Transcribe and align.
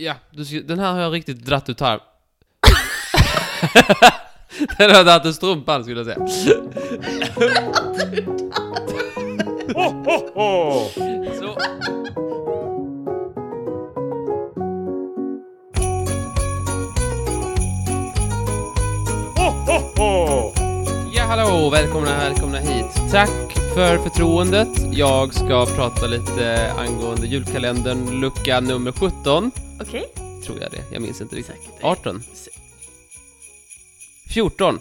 Ja, 0.00 0.14
den 0.64 0.78
här 0.78 0.92
har 0.92 1.00
jag 1.00 1.14
riktigt 1.14 1.46
dratt 1.46 1.68
ut 1.68 1.80
här. 1.80 2.00
den 4.78 4.90
har 4.90 4.96
jag 4.96 5.06
dratt 5.06 5.26
ur 5.26 5.32
strumpan 5.32 5.84
skulle 5.84 6.00
jag 6.00 6.06
säga. 6.06 6.26
Så. 11.38 11.58
Ja, 21.14 21.22
hallå! 21.22 21.70
Välkomna, 21.70 22.16
välkomna 22.18 22.58
hit. 22.58 23.10
Tack 23.10 23.52
för 23.74 23.98
förtroendet. 23.98 24.68
Jag 24.92 25.34
ska 25.34 25.66
prata 25.66 26.06
lite 26.06 26.72
angående 26.72 27.26
julkalendern, 27.26 28.20
lucka 28.20 28.60
nummer 28.60 28.92
17. 28.92 29.52
Okej. 29.80 30.04
Tror 30.46 30.58
jag 30.60 30.70
det, 30.70 30.84
jag 30.92 31.02
minns 31.02 31.20
inte 31.20 31.36
riktigt. 31.36 31.56
Säkert. 31.56 31.84
18, 31.84 32.22
Se- 32.34 32.50
14, 34.34 34.80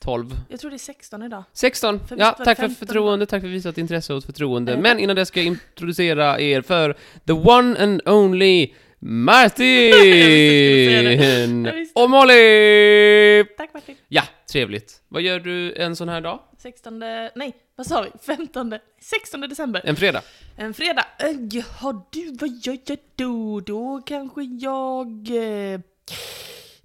12, 0.00 0.26
Jag 0.48 0.60
tror 0.60 0.70
det 0.70 0.76
är 0.76 0.78
16 0.78 1.22
idag. 1.22 1.44
16. 1.52 2.00
För 2.08 2.16
Ja, 2.16 2.24
visst 2.30 2.38
var 2.38 2.38
det 2.38 2.44
tack 2.44 2.56
för 2.56 2.62
15 2.62 2.86
förtroende, 2.86 3.26
tack 3.26 3.40
för 3.42 3.48
visat 3.48 3.78
intresse 3.78 4.14
och 4.14 4.24
förtroende. 4.24 4.72
Eh, 4.72 4.78
Men 4.80 4.98
innan 4.98 5.16
det 5.16 5.26
ska 5.26 5.40
jag 5.40 5.46
introducera 5.46 6.40
er 6.40 6.62
för 6.62 6.96
the 7.26 7.32
one 7.32 7.78
and 7.82 8.08
only 8.08 8.72
Martin! 8.98 9.90
Jag 11.64 11.72
visste. 11.74 12.00
och 12.00 12.10
Molly! 12.10 13.44
Tack 13.56 13.74
Martin. 13.74 13.96
Ja, 14.08 14.22
trevligt. 14.52 15.00
Vad 15.08 15.22
gör 15.22 15.40
du 15.40 15.72
en 15.74 15.96
sån 15.96 16.08
här 16.08 16.20
dag? 16.20 16.40
16, 16.64 16.98
nej, 17.34 17.54
vad 17.76 17.86
sa 17.86 18.02
vi? 18.02 18.10
15, 18.26 18.74
16 19.00 19.40
december. 19.40 19.80
En 19.84 19.96
fredag? 19.96 20.22
En 20.56 20.74
fredag. 20.74 21.06
Äh, 21.18 21.26
Jaha 21.50 22.04
du, 22.10 22.36
vad 22.40 22.50
gör 22.62 22.78
jag 22.86 22.98
då? 23.16 23.60
Då 23.60 24.02
kanske 24.06 24.42
jag... 24.42 25.06
Eh... 25.28 25.80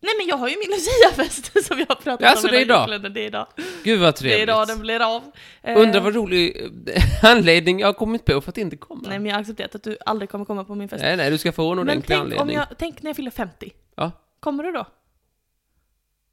Nej 0.01 0.13
men 0.17 0.27
jag 0.27 0.37
har 0.37 0.49
ju 0.49 0.55
min 0.57 0.69
Lucia-fest 0.69 1.51
som 1.67 1.79
jag 1.79 1.85
har 1.89 1.95
pratat 1.95 2.21
Ja, 2.21 2.35
så 2.35 2.47
om 2.47 2.51
det 2.51 2.57
är 2.57 2.61
idag? 2.61 3.13
Det 3.13 3.21
är 3.21 3.25
idag. 3.25 3.47
Gud 3.83 3.99
vad 3.99 4.07
Det 4.07 4.09
är 4.09 4.11
trevligt. 4.11 4.41
idag 4.43 4.67
den 4.67 4.79
blir 4.79 5.15
av. 5.15 5.21
Eh, 5.61 5.81
Undrar 5.81 6.01
vad 6.01 6.15
rolig 6.15 6.69
eh, 6.95 7.25
anledning 7.31 7.79
jag 7.79 7.87
har 7.87 7.93
kommit 7.93 8.25
på 8.25 8.41
för 8.41 8.49
att 8.49 8.57
inte 8.57 8.77
komma. 8.77 9.01
Nej 9.07 9.19
men 9.19 9.25
jag 9.25 9.35
har 9.35 9.41
accepterat 9.41 9.75
att 9.75 9.83
du 9.83 9.97
aldrig 10.05 10.29
kommer 10.29 10.45
komma 10.45 10.63
på 10.63 10.75
min 10.75 10.89
fest. 10.89 11.03
nej, 11.03 11.17
nej, 11.17 11.29
du 11.31 11.37
ska 11.37 11.51
få 11.51 11.63
en 11.71 11.77
men 11.77 11.79
ordentlig 11.79 12.07
tänk, 12.07 12.19
om 12.19 12.31
anledning. 12.31 12.55
jag, 12.55 12.67
tänk 12.77 13.01
när 13.01 13.09
jag 13.09 13.15
fyller 13.15 13.31
50. 13.31 13.71
Ja. 13.95 14.11
Kommer 14.39 14.63
du 14.63 14.71
då? 14.71 14.85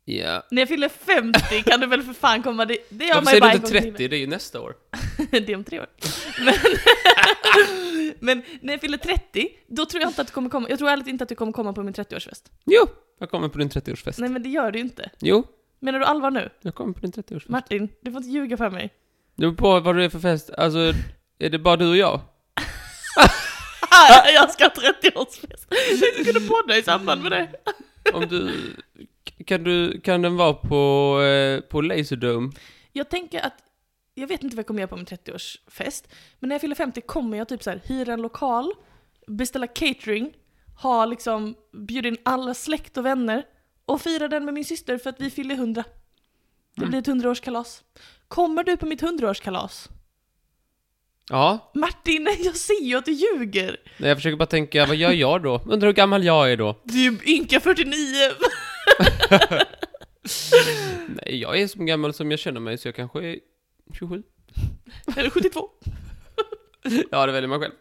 Ja. 0.09 0.43
När 0.51 0.62
jag 0.62 0.69
fyller 0.69 0.89
50 0.89 1.62
kan 1.62 1.81
du 1.81 1.87
väl 1.87 2.03
för 2.03 2.12
fan 2.12 2.43
komma? 2.43 2.65
Det, 2.65 2.79
det 2.89 3.05
gör 3.05 3.15
Varför 3.15 3.25
man 3.25 3.35
ju 3.35 3.41
säger 3.41 3.53
du 3.53 3.57
inte 3.57 3.69
gång 3.69 3.77
i 3.77 3.81
livet. 3.81 3.97
30? 3.97 4.09
Det 4.09 4.17
är 4.17 4.21
ju 4.21 4.27
nästa 4.27 4.61
år. 4.61 4.75
det 5.31 5.49
är 5.49 5.57
om 5.57 5.65
tre 5.65 5.81
år. 5.81 5.87
Men, 6.45 6.55
men 8.21 8.43
när 8.61 8.73
jag 8.73 8.81
fyller 8.81 8.99
30, 8.99 9.49
då 9.67 9.87
tror 9.87 10.03
jag 10.03 10.11
inte 10.11 10.21
att 10.21 10.27
du 10.27 10.33
kommer 10.33 10.51
komma, 10.51 10.69
jag 10.69 10.79
tror 10.79 10.91
ärligt 10.91 11.07
inte 11.07 11.23
att 11.23 11.29
du 11.29 11.34
kommer 11.34 11.53
komma 11.53 11.73
på 11.73 11.83
min 11.83 11.95
30-årsfest. 11.95 12.43
Jo, 12.65 12.87
jag 13.19 13.31
kommer 13.31 13.49
på 13.49 13.59
din 13.59 13.69
30-årsfest. 13.69 14.15
Nej 14.21 14.31
men 14.31 14.43
det 14.43 14.49
gör 14.49 14.71
du 14.71 14.79
ju 14.79 14.84
inte. 14.84 15.11
Jo, 15.19 15.47
Menar 15.81 15.99
du 15.99 16.05
allvar 16.05 16.31
nu? 16.31 16.51
jag 16.61 16.75
kommer 16.75 16.93
på 16.93 17.01
din 17.01 17.12
30-årsfest. 17.12 17.51
Martin, 17.51 17.89
du 18.01 18.11
får 18.12 18.19
inte 18.19 18.31
ljuga 18.31 18.57
för 18.57 18.71
mig. 18.71 18.91
Det 19.34 19.41
beror 19.43 19.55
på 19.55 19.81
vad 19.81 19.97
det 19.97 20.05
är 20.05 20.09
för 20.09 20.19
fest. 20.19 20.51
Alltså, 20.51 20.79
är 21.39 21.51
det 21.51 21.59
bara 21.59 21.77
du 21.77 21.89
och 21.89 21.97
jag? 21.97 22.21
jag 24.34 24.51
ska 24.51 24.65
ha 24.65 24.71
30-årsfest. 24.71 25.67
Jag 26.17 26.27
skulle 26.27 26.49
podda 26.49 26.77
i 26.77 26.83
samband 26.83 27.23
med 27.23 27.33
det. 27.33 27.49
Om 28.12 28.29
du... 28.29 28.53
Kan, 29.47 29.65
du, 29.65 30.01
kan 30.01 30.23
den 30.23 30.37
vara 30.37 30.53
på, 30.55 31.21
eh, 31.23 31.61
på 31.61 31.81
Laserdome? 31.81 32.53
Jag 32.93 33.09
tänker 33.11 33.41
att, 33.47 33.55
jag 34.15 34.27
vet 34.27 34.43
inte 34.43 34.57
vad 34.57 34.61
jag 34.61 34.67
kommer 34.67 34.81
göra 34.81 34.89
på 34.89 34.97
min 34.97 35.07
30-årsfest, 35.07 36.05
men 36.41 36.49
när 36.49 36.55
jag 36.55 36.61
fyller 36.61 36.75
50 36.75 37.01
kommer 37.01 37.39
jag 37.39 37.49
typ 37.49 37.63
så 37.63 37.71
här 37.71 37.83
hyra 37.85 38.13
en 38.13 38.23
lokal, 38.23 38.73
beställa 39.27 39.67
catering, 39.67 40.33
ha 40.83 41.05
liksom, 41.07 41.55
bjuda 41.73 42.09
in 42.09 42.17
alla 42.25 42.55
släkt 42.55 42.97
och 42.97 43.07
vänner 43.07 43.43
och 43.87 44.01
fira 44.01 44.29
den 44.29 44.45
med 44.45 44.55
min 44.55 44.65
syster 44.65 44.99
för 44.99 45.11
att 45.11 45.21
vi 45.21 45.31
fyller 45.31 45.55
100. 45.55 45.85
Det 46.77 46.83
Mm. 46.83 46.91
blir 46.91 46.99
ett 47.01 47.07
100-årskalas. 47.09 47.83
Kommer 48.29 48.65
du 48.65 48.77
på 48.77 48.87
mitt 48.87 49.03
100-årskalas? 49.03 49.89
Ja. 51.31 51.71
Martin, 51.75 52.29
jag 52.45 52.56
ser 52.56 52.83
ju 52.85 52.97
att 52.97 53.05
du 53.05 53.12
ljuger! 53.12 53.77
Nej, 53.99 54.09
Jag 54.09 54.19
försöker 54.19 54.37
bara 54.37 54.47
tänka, 54.47 54.87
vad 54.87 54.97
gör 54.97 55.12
jag 55.12 55.43
då? 55.43 55.61
Undrar 55.67 55.87
hur 55.89 55.95
gammal 55.95 56.25
jag 56.25 56.53
är 56.53 56.56
då? 56.56 56.81
Du 56.85 56.99
är 57.06 57.11
ju 57.11 57.19
ynka 57.35 57.61
49! 57.61 57.95
Nej, 61.09 61.41
jag 61.41 61.61
är 61.61 61.67
så 61.67 61.85
gammal 61.85 62.13
som 62.15 62.31
jag 62.31 62.41
känner 62.41 62.61
mig, 62.61 62.79
så 62.79 62.89
jag 62.89 62.95
kanske 62.95 63.25
är 63.25 63.39
27. 63.99 64.23
Eller 65.17 65.31
72. 65.31 65.69
Ja, 67.11 67.27
det 67.27 67.33
väljer 67.33 67.49
man 67.49 67.61
själv. 67.61 67.73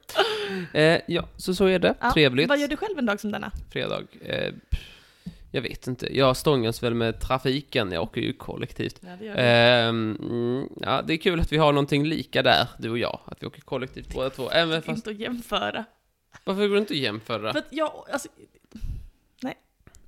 Eh, 0.74 1.02
ja, 1.08 1.28
så 1.38 1.56
så 1.56 1.66
är 1.66 1.80
det. 1.80 1.96
Ja, 2.02 2.14
Trevligt. 2.14 2.50
Vad 2.50 2.60
gör 2.60 2.68
du 2.68 2.78
själv 2.78 3.00
en 3.00 3.06
dag 3.06 3.20
som 3.20 3.32
denna? 3.32 3.52
Fredag. 3.72 4.02
Eh, 4.22 4.54
jag 5.52 5.62
vet 5.62 5.88
inte. 5.88 6.18
Jag 6.18 6.38
stångas 6.38 6.84
väl 6.84 6.94
med 6.94 7.20
trafiken. 7.22 7.92
Jag 7.92 8.04
åker 8.04 8.22
ju 8.22 8.34
kollektivt. 8.34 9.00
Ja, 9.02 9.10
det 9.20 9.26
gör 9.26 9.36
Ehm, 9.38 10.18
mm, 10.22 10.70
ja, 10.82 11.02
det 11.02 11.14
är 11.14 11.18
kul 11.18 11.40
att 11.40 11.52
vi 11.52 11.58
har 11.58 11.72
någonting 11.72 12.06
lika 12.06 12.44
där, 12.44 12.68
du 12.80 12.90
och 12.90 12.98
jag. 12.98 13.20
Att 13.26 13.44
vi 13.44 13.48
åker 13.48 13.62
kollektivt 13.62 14.14
båda 14.14 14.30
två. 14.30 14.50
Även 14.50 14.82
fast... 14.82 14.98
Inte 14.98 15.10
att 15.10 15.20
jämföra. 15.20 15.86
Varför 16.44 16.68
går 16.68 16.76
det 16.76 16.80
inte 16.82 16.94
att 16.94 17.00
jämföra? 17.00 17.52
För 17.52 17.60
att 17.60 17.68
jag, 17.70 18.06
alltså... 18.12 18.30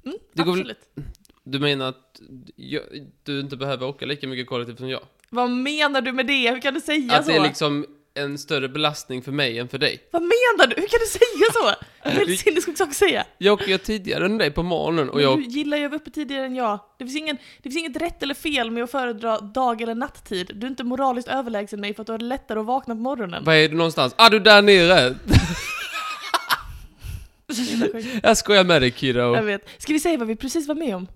Mm, 0.05 0.17
Det 0.33 0.43
går 0.43 0.51
väl- 0.51 0.59
absolut. 0.61 1.11
Du 1.43 1.59
menar 1.59 1.87
att 1.89 2.21
jag, 2.55 2.83
du 3.23 3.39
inte 3.39 3.57
behöver 3.57 3.85
åka 3.87 4.05
lika 4.05 4.27
mycket 4.27 4.47
kollektivt 4.47 4.77
som 4.77 4.89
jag? 4.89 5.01
Vad 5.29 5.49
menar 5.49 6.01
du 6.01 6.11
med 6.11 6.27
det? 6.27 6.51
Hur 6.51 6.61
kan 6.61 6.73
du 6.73 6.81
säga 6.81 7.13
att 7.13 7.25
så? 7.25 7.31
det 7.31 7.37
är 7.37 7.41
liksom 7.43 7.85
en 8.13 8.37
större 8.37 8.69
belastning 8.69 9.21
för 9.21 9.31
mig 9.31 9.59
än 9.59 9.67
för 9.67 9.77
dig? 9.77 9.99
Vad 10.11 10.21
menar 10.21 10.67
du? 10.67 10.75
Hur 10.81 10.87
kan 10.87 10.99
du 10.99 11.05
säga 11.05 11.51
så? 11.53 11.85
Helt 12.09 12.39
sinnessjuk 12.43 12.77
sak 12.77 12.89
att 12.89 12.95
säga. 12.95 13.25
Jag 13.37 13.53
åker 13.53 13.67
ju 13.67 13.77
tidigare 13.77 14.25
än 14.25 14.37
dig 14.37 14.51
på 14.51 14.63
morgonen 14.63 15.09
och 15.09 15.21
jag... 15.21 15.37
du 15.39 15.43
gillar 15.43 15.77
ju 15.77 15.85
att 15.85 15.91
vara 15.91 16.01
uppe 16.01 16.11
tidigare 16.11 16.45
än 16.45 16.55
jag. 16.55 16.79
Det 16.97 17.05
finns, 17.05 17.17
ingen, 17.17 17.35
det 17.35 17.63
finns 17.69 17.77
inget 17.77 17.97
rätt 18.01 18.23
eller 18.23 18.33
fel 18.33 18.71
med 18.71 18.83
att 18.83 18.91
föredra 18.91 19.39
dag 19.39 19.81
eller 19.81 19.95
nattid. 19.95 20.51
Du 20.55 20.65
är 20.67 20.69
inte 20.69 20.83
moraliskt 20.83 21.27
överlägsen 21.27 21.81
mig 21.81 21.93
för 21.93 22.01
att 22.01 22.07
du 22.07 22.11
har 22.13 22.19
lättare 22.19 22.59
att 22.59 22.65
vakna 22.65 22.95
på 22.95 23.01
morgonen. 23.01 23.43
Var 23.43 23.53
är 23.53 23.69
du 23.69 23.75
någonstans? 23.75 24.15
Ah, 24.17 24.29
du 24.29 24.35
är 24.35 24.41
där 24.41 24.61
nere! 24.61 25.15
jag 28.23 28.37
skojar 28.37 28.63
med 28.63 28.81
dig 28.81 28.91
kiddo. 28.91 29.35
Jag 29.35 29.43
vet. 29.43 29.69
Ska 29.77 29.93
vi 29.93 29.99
säga 29.99 30.17
vad 30.17 30.27
vi 30.27 30.35
precis 30.35 30.67
var 30.67 30.75
med 30.75 30.95
om? 30.95 31.07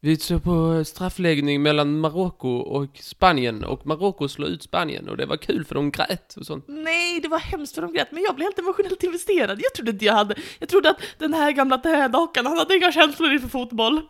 Vi 0.00 0.16
såg 0.16 0.44
på 0.44 0.84
straffläggning 0.84 1.62
mellan 1.62 2.00
Marocko 2.00 2.48
och 2.48 2.98
Spanien 3.00 3.64
och 3.64 3.86
Marocko 3.86 4.28
slog 4.28 4.48
ut 4.48 4.62
Spanien 4.62 5.08
och 5.08 5.16
det 5.16 5.26
var 5.26 5.36
kul 5.36 5.64
för 5.64 5.74
de 5.74 5.90
grät 5.90 6.34
och 6.36 6.46
sånt. 6.46 6.64
Nej, 6.68 7.20
det 7.20 7.28
var 7.28 7.38
hemskt 7.38 7.74
för 7.74 7.82
de 7.82 7.92
grät, 7.92 8.08
men 8.10 8.22
jag 8.22 8.34
blev 8.34 8.46
helt 8.46 8.58
emotionellt 8.58 9.02
investerad. 9.02 9.60
Jag 9.62 9.74
trodde 9.74 9.90
inte 9.90 10.04
jag 10.04 10.12
hade... 10.12 10.34
Jag 10.58 10.68
trodde 10.68 10.90
att 10.90 11.00
den 11.18 11.34
här 11.34 11.52
gamla 11.52 11.78
trädockan, 11.78 12.46
han 12.46 12.58
hade 12.58 12.76
inga 12.76 12.92
känslor 12.92 13.32
inför 13.32 13.48
fotboll. 13.48 13.94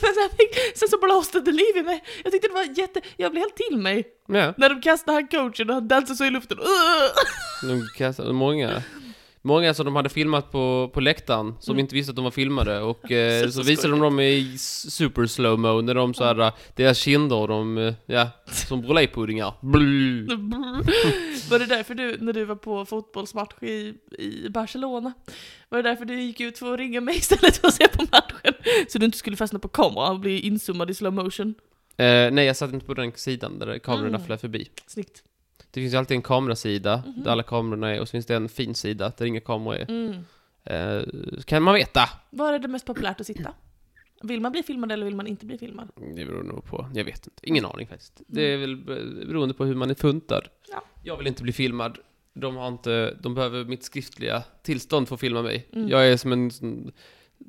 men 0.00 0.14
sen, 0.14 0.36
fick, 0.38 0.78
sen 0.78 0.88
så 0.88 0.98
blåste 0.98 1.40
det 1.40 1.52
liv 1.52 1.76
i 1.76 1.82
mig. 1.82 2.04
Jag 2.24 2.32
tyckte 2.32 2.48
det 2.48 2.54
var 2.54 2.78
jätte... 2.78 3.00
Jag 3.16 3.30
blev 3.30 3.42
helt 3.42 3.56
till 3.56 3.76
mig. 3.78 4.04
Ja, 4.28 4.54
När 4.56 4.68
de 4.68 4.80
kastade 4.80 5.16
han 5.16 5.28
coachen 5.28 5.68
och 5.70 5.74
han 5.74 5.88
dansade 5.88 6.16
så 6.16 6.24
i 6.24 6.30
luften. 6.30 6.58
De 7.62 7.88
kastade 7.96 8.32
många. 8.32 8.82
Många 9.46 9.74
som 9.74 9.84
de 9.84 9.96
hade 9.96 10.08
filmat 10.08 10.52
på, 10.52 10.90
på 10.94 11.00
läktaren, 11.00 11.54
som 11.60 11.72
Mm. 11.72 11.80
inte 11.80 11.94
visste 11.94 12.10
att 12.10 12.16
de 12.16 12.24
var 12.24 12.30
filmade 12.30 12.80
och 12.80 13.12
eh, 13.12 13.44
Så- 13.46 13.52
så, 13.52 13.62
visade 13.62 13.88
de 13.94 14.00
dem 14.00 14.20
i 14.20 14.58
super 14.58 15.26
slow-mo 15.26 15.80
när 15.82 15.94
de 15.94 16.14
så 16.14 16.24
här, 16.24 16.52
deras 16.76 16.98
kinder, 16.98 17.46
de, 17.48 17.78
eh, 17.78 17.94
ja, 18.06 18.28
som 18.46 18.80
brulepuddingar. 18.82 19.54
Blu. 19.62 20.26
Var 21.50 21.58
det 21.58 21.66
därför 21.66 21.94
du, 21.94 22.16
när 22.20 22.32
du 22.32 22.44
var 22.44 22.54
på 22.56 22.84
fotbollsmatch 22.84 23.62
i, 23.62 23.94
i 24.18 24.48
Barcelona, 24.50 25.12
var 25.68 25.82
det 25.82 25.88
därför 25.88 26.04
du 26.04 26.20
gick 26.20 26.40
ut 26.40 26.58
för 26.58 26.72
att 26.72 26.78
ringa 26.78 27.00
mig 27.00 27.16
istället 27.18 27.56
för 27.56 27.68
att 27.68 27.74
se 27.74 27.88
på 27.88 28.02
matchen? 28.12 28.54
Så 28.88 28.98
du 28.98 29.06
inte 29.06 29.18
skulle 29.18 29.36
fastna 29.36 29.58
på 29.58 29.68
kamera 29.68 30.10
och 30.10 30.20
bli 30.20 30.40
inzoomad 30.40 30.90
i 30.90 30.94
slow 30.94 31.12
motion? 31.12 31.54
Eh, 31.96 32.30
nej, 32.32 32.44
jag 32.46 32.56
satt 32.56 32.72
inte 32.72 32.86
på 32.86 32.94
den 32.94 33.12
sidan 33.14 33.58
där 33.58 33.78
kamerorna 33.78 34.08
Mm. 34.08 34.24
flög 34.26 34.40
förbi. 34.40 34.68
Snyggt. 34.86 35.22
Det 35.76 35.80
finns 35.80 35.94
ju 35.94 35.98
alltid 35.98 36.14
en 36.16 36.22
kamerasida, 36.22 37.02
Mhm. 37.06 37.22
där 37.22 37.30
alla 37.30 37.42
kamerorna 37.42 37.94
är, 37.94 38.00
och 38.00 38.08
så 38.08 38.12
finns 38.12 38.26
det 38.26 38.34
en 38.36 38.48
fin 38.48 38.74
sida, 38.74 39.12
där 39.18 39.26
inga 39.26 39.40
kameror 39.40 39.74
är. 39.76 39.90
Mm. 39.90 40.14
Eh, 40.64 41.02
kan 41.44 41.62
man 41.62 41.74
veta? 41.74 42.08
Var 42.30 42.52
är 42.52 42.58
det 42.58 42.68
mest 42.68 42.86
populärt 42.86 43.20
att 43.20 43.26
sitta? 43.26 43.54
Vill 44.22 44.40
man 44.40 44.52
bli 44.52 44.62
filmad 44.62 44.92
eller 44.92 45.04
vill 45.04 45.16
man 45.16 45.26
inte 45.26 45.46
bli 45.46 45.58
filmad? 45.58 45.88
Det 46.16 46.24
beror 46.24 46.42
nog 46.42 46.64
på, 46.64 46.90
jag 46.94 47.04
vet 47.04 47.26
inte. 47.26 47.40
Ingen 47.48 47.64
aning 47.64 47.86
faktiskt. 47.86 48.20
Det 48.26 48.42
är 48.52 48.56
väl 48.56 48.76
be- 48.76 49.24
beroende 49.26 49.54
på 49.54 49.64
hur 49.64 49.74
man 49.74 49.90
är 49.90 49.94
funtad. 49.94 50.48
Ja. 50.72 50.84
Jag 51.04 51.16
vill 51.16 51.26
inte 51.26 51.42
bli 51.42 51.52
filmad. 51.52 51.98
De 52.34 52.56
har 52.56 52.68
inte, 52.68 53.16
de 53.22 53.34
behöver 53.34 53.64
mitt 53.64 53.84
skriftliga 53.84 54.42
tillstånd 54.62 55.08
för 55.08 55.14
att 55.14 55.20
filma 55.20 55.42
mig. 55.42 55.68
Mm. 55.72 55.88
Jag 55.88 56.08
är 56.08 56.16
som 56.16 56.32
en 56.32 56.50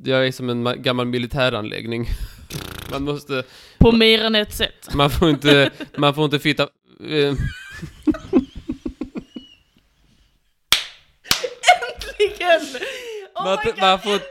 jag 0.04 0.28
är 0.28 0.32
som 0.32 0.50
en 0.50 0.68
ma- 0.68 0.78
gammal 0.82 1.06
militäranläggning. 1.06 2.08
Man 2.92 3.04
måste, 3.04 3.44
På 3.78 3.92
mer 3.92 4.24
än 4.24 4.36
ett 4.36 4.54
sätt. 4.54 4.94
man 4.96 5.10
får 5.10 5.30
inte, 5.30 5.72
man 5.98 6.14
får 6.14 6.26
inte 6.26 6.40
fitta... 6.40 6.64
Eh, 7.10 7.34
Äntligen! 12.20 12.50
Oh 13.36 13.44
Man- 13.44 13.58
God, 13.64 13.74
man 13.80 14.00
får- 14.02 14.22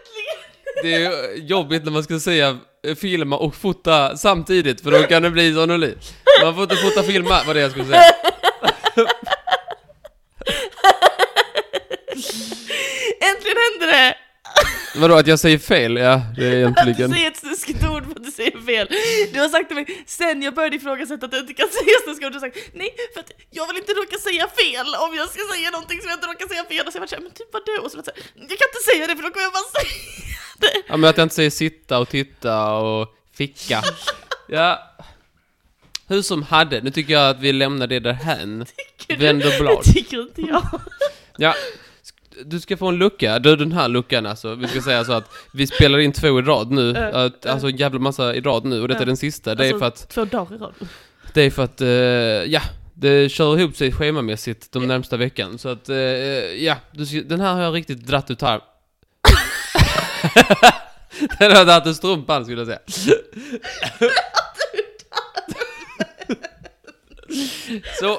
det 0.82 0.94
är 0.94 1.34
jobbigt 1.36 1.84
när 1.84 1.92
man 1.92 2.04
ska 2.04 2.20
säga 2.20 2.58
filma 3.00 3.36
och 3.36 3.54
fota 3.54 4.16
samtidigt, 4.16 4.80
för 4.80 4.90
då 4.90 5.02
kan 5.02 5.22
det 5.22 5.30
bli 5.30 5.50
det 5.50 5.60
blir. 5.60 5.94
Man 6.42 6.54
får 6.54 6.62
inte 6.62 6.76
fota 6.76 7.02
filma, 7.02 7.42
var 7.46 7.54
det 7.54 7.60
jag 7.60 7.70
skulle 7.70 7.84
säga. 7.84 8.00
Äntligen 13.20 13.56
hände 13.72 13.86
det! 13.96 14.14
Vadå, 14.94 15.14
att 15.14 15.26
jag 15.26 15.38
säger 15.38 15.58
fel? 15.58 15.96
Ja, 15.96 16.22
det 16.36 16.46
är 16.46 16.66
Att 16.66 16.74
du 16.76 16.82
egentligen... 16.82 17.12
säger 17.12 17.30
ett 17.30 17.36
snuskigt 17.36 17.84
ord 17.84 18.04
för 18.04 18.10
att 18.10 18.24
du 18.24 18.30
säger 18.30 18.58
fel. 18.70 18.86
Du 19.32 19.40
har 19.40 19.48
sagt 19.48 19.66
till 19.68 19.76
mig, 19.76 20.04
sen 20.06 20.42
jag 20.42 20.54
började 20.54 20.76
ifrågasätta 20.76 21.26
att 21.26 21.32
du 21.32 21.38
inte 21.38 21.54
kan 21.54 21.68
säga 21.78 21.96
snuskiga 22.04 22.26
ord, 22.26 22.32
du 22.32 22.38
har 22.38 22.46
sagt 22.46 22.58
nej, 22.72 22.90
för 23.14 23.20
att 23.20 23.30
jag 23.50 23.66
vill 23.68 23.76
inte 23.76 23.92
råka 23.92 24.18
säga 24.18 24.48
fel 24.60 24.88
om 25.04 25.10
jag 25.20 25.28
ska 25.28 25.40
säga 25.54 25.70
någonting 25.70 25.98
som 26.00 26.08
jag 26.10 26.16
inte 26.16 26.26
råkar 26.26 26.48
säga 26.48 26.64
fel. 26.64 26.86
Och 26.86 26.92
så 26.92 26.98
har 26.98 27.00
jag 27.00 27.04
varit 27.04 27.10
såhär, 27.10 27.22
men 27.22 27.32
typ 27.40 27.50
vadå? 27.52 27.74
Och 27.84 27.90
så 27.90 27.96
har 27.98 28.04
jag 28.06 28.12
varit 28.12 28.16
såhär, 28.16 28.48
jag 28.50 28.58
kan 28.60 28.68
inte 28.72 28.82
säga 28.90 29.02
det 29.08 29.14
för 29.18 29.22
då 29.26 29.30
kommer 29.30 29.46
jag 29.48 29.54
bara 29.58 29.70
säga 29.78 29.94
det. 30.64 30.76
Ja, 30.88 30.96
men 30.96 31.10
att 31.10 31.16
jag 31.16 31.24
inte 31.24 31.34
säger 31.34 31.54
sitta 31.64 31.94
och 31.98 32.08
titta 32.08 32.54
och 32.74 33.14
ficka. 33.40 33.82
Ja. 34.48 34.92
Hur 36.08 36.22
som 36.22 36.42
hade, 36.42 36.80
nu 36.80 36.90
tycker 36.90 37.12
jag 37.12 37.30
att 37.30 37.40
vi 37.40 37.52
lämnar 37.52 37.86
det 37.86 38.00
därhän. 38.00 38.66
Tycker 38.76 39.16
du? 39.16 39.26
Vänd 39.26 39.44
och 39.44 39.52
blad. 39.60 39.82
Det 39.84 39.92
tycker 39.92 40.20
inte 40.20 40.40
jag. 40.42 40.80
Ja, 41.36 41.54
du 42.44 42.60
ska 42.60 42.76
få 42.76 42.86
en 42.88 42.96
lucka. 42.96 43.38
Du, 43.38 43.56
den 43.56 43.72
här 43.72 43.88
luckan 43.88 44.26
alltså. 44.26 44.54
Vi 44.54 44.68
ska 44.68 44.80
säga 44.82 45.04
så 45.04 45.12
att 45.12 45.30
vi 45.52 45.66
spelar 45.66 45.98
in 45.98 46.12
två 46.12 46.38
i 46.38 46.42
rad 46.42 46.70
nu. 46.70 46.96
Alltså 47.46 47.68
en 47.68 47.76
jävla 47.76 47.98
massa 48.00 48.34
i 48.34 48.40
rad 48.40 48.64
nu 48.64 48.82
och 48.82 48.88
detta 48.88 49.02
är 49.02 49.06
den 49.06 49.16
sista. 49.16 49.54
Det 49.54 49.64
är 49.66 49.72
Alltså, 49.72 49.78
för 49.78 49.86
att, 49.86 50.08
Två 50.08 50.24
dagar 50.24 50.56
i 50.56 50.58
rad. 50.58 50.74
det 51.32 51.42
är 51.42 51.50
för 51.50 51.64
att, 51.64 51.80
eh, 51.80 51.88
ja. 52.52 52.60
Det 52.98 53.28
kör 53.28 53.58
ihop 53.58 53.76
sig 53.76 53.92
schemamässigt 53.92 54.72
de 54.72 54.86
närmsta 54.86 55.16
veckan. 55.16 55.58
Så 55.58 55.68
att, 55.68 55.88
eh, 55.88 55.96
ja. 55.96 56.76
Ska- 57.06 57.20
den 57.24 57.40
här 57.40 57.54
har 57.54 57.62
jag 57.62 57.74
riktigt 57.74 58.06
dratt 58.06 58.30
ut 58.30 58.42
här. 58.42 58.60
den 61.38 61.50
har 61.50 61.58
jag 61.58 61.66
dragit 61.66 61.86
en 61.86 61.94
strumpan 61.94 62.44
skulle 62.44 62.60
jag 62.60 62.66
säga. 62.66 62.78
Så, 68.00 68.18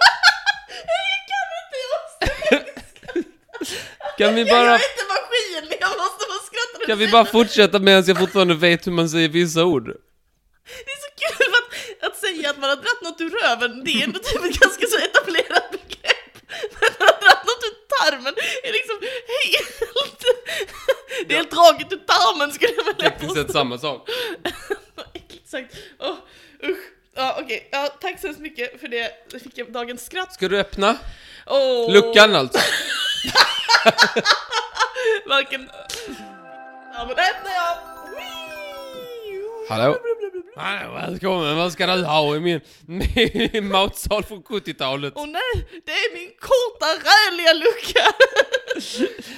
kan 4.18 4.36
vi 4.36 4.42
Jag 4.42 4.50
bara... 4.50 4.72
är 4.72 4.74
inte 4.74 5.06
maskin, 5.14 5.78
jag 5.80 5.90
måste 5.90 6.26
bara 6.30 6.40
skratta. 6.50 6.86
Kan 6.86 6.98
vi 6.98 7.08
bara 7.08 7.26
fortsätta 7.26 7.80
medan 7.80 8.04
jag 8.08 8.18
fortfarande 8.20 8.56
vet 8.56 8.88
hur 8.88 8.92
man 8.92 9.10
säger 9.10 9.30
vissa 9.30 9.64
ord? 9.66 9.86
Det 10.86 10.92
är 10.96 11.02
så 11.08 11.12
kul 11.38 11.54
att, 11.60 12.08
att 12.08 12.18
säga 12.18 12.50
att 12.50 12.58
man 12.58 12.70
har 12.70 12.76
dratt 12.76 13.02
något 13.02 13.22
ur 13.22 13.30
röven, 13.30 13.84
det 13.84 13.92
är 13.92 14.04
ändå 14.04 14.20
typ 14.20 14.44
ett 14.44 14.60
ganska 14.60 14.88
så 14.88 14.98
etablerat 14.98 15.72
begrepp. 15.72 16.34
Men 16.80 16.90
att 16.90 17.00
man 17.00 17.08
har 17.08 17.22
dratt 17.26 17.46
något 17.46 17.64
ur 17.70 17.76
tarmen 17.96 18.34
är 18.64 18.72
liksom 18.72 18.98
helt... 19.44 20.24
Det 21.28 21.34
är 21.34 21.38
helt 21.38 21.52
draget 21.52 21.94
ur 21.94 21.98
tarmen 21.98 22.52
skulle 22.52 22.74
jag 22.78 22.84
vilja 22.84 23.10
Tekniskt 23.10 23.36
sett 23.36 23.52
samma 23.52 23.78
sak. 23.78 24.10
Sagt. 25.46 25.76
Åh, 26.00 26.16
usch. 26.64 26.78
Ja, 27.16 27.38
okej. 27.42 27.70
Ja, 27.72 27.88
tack 28.02 28.20
så 28.22 28.28
hemskt 28.28 28.42
mycket 28.42 28.80
för 28.80 28.88
det. 28.88 29.12
Jag 29.32 29.42
fick 29.42 29.58
jag 29.58 29.72
dagens 29.72 30.06
skratt. 30.06 30.34
Ska 30.34 30.48
du 30.48 30.60
öppna? 30.60 30.98
Åh. 31.46 31.94
Luckan 31.94 32.36
alltså. 32.36 32.60
Varken... 35.30 35.70
Ja, 36.94 37.06
men 37.06 37.10
öppnar 37.12 37.52
jag. 37.56 37.78
Hallå? 39.70 39.98
Nej, 40.58 40.88
välkommen, 40.96 41.58
vad 41.58 41.72
ska 41.72 41.86
du 41.96 42.04
ha 42.04 42.36
i 42.36 42.40
min, 42.40 42.62
min 43.54 43.68
matsal 43.72 44.24
från 44.24 44.44
70-talet? 44.44 45.14
Åh 45.16 45.28
nej, 45.28 45.68
det 45.86 45.92
är 45.92 46.14
min 46.14 46.30
korta 46.40 46.86
räliga 46.86 47.54
lucka! 47.54 48.06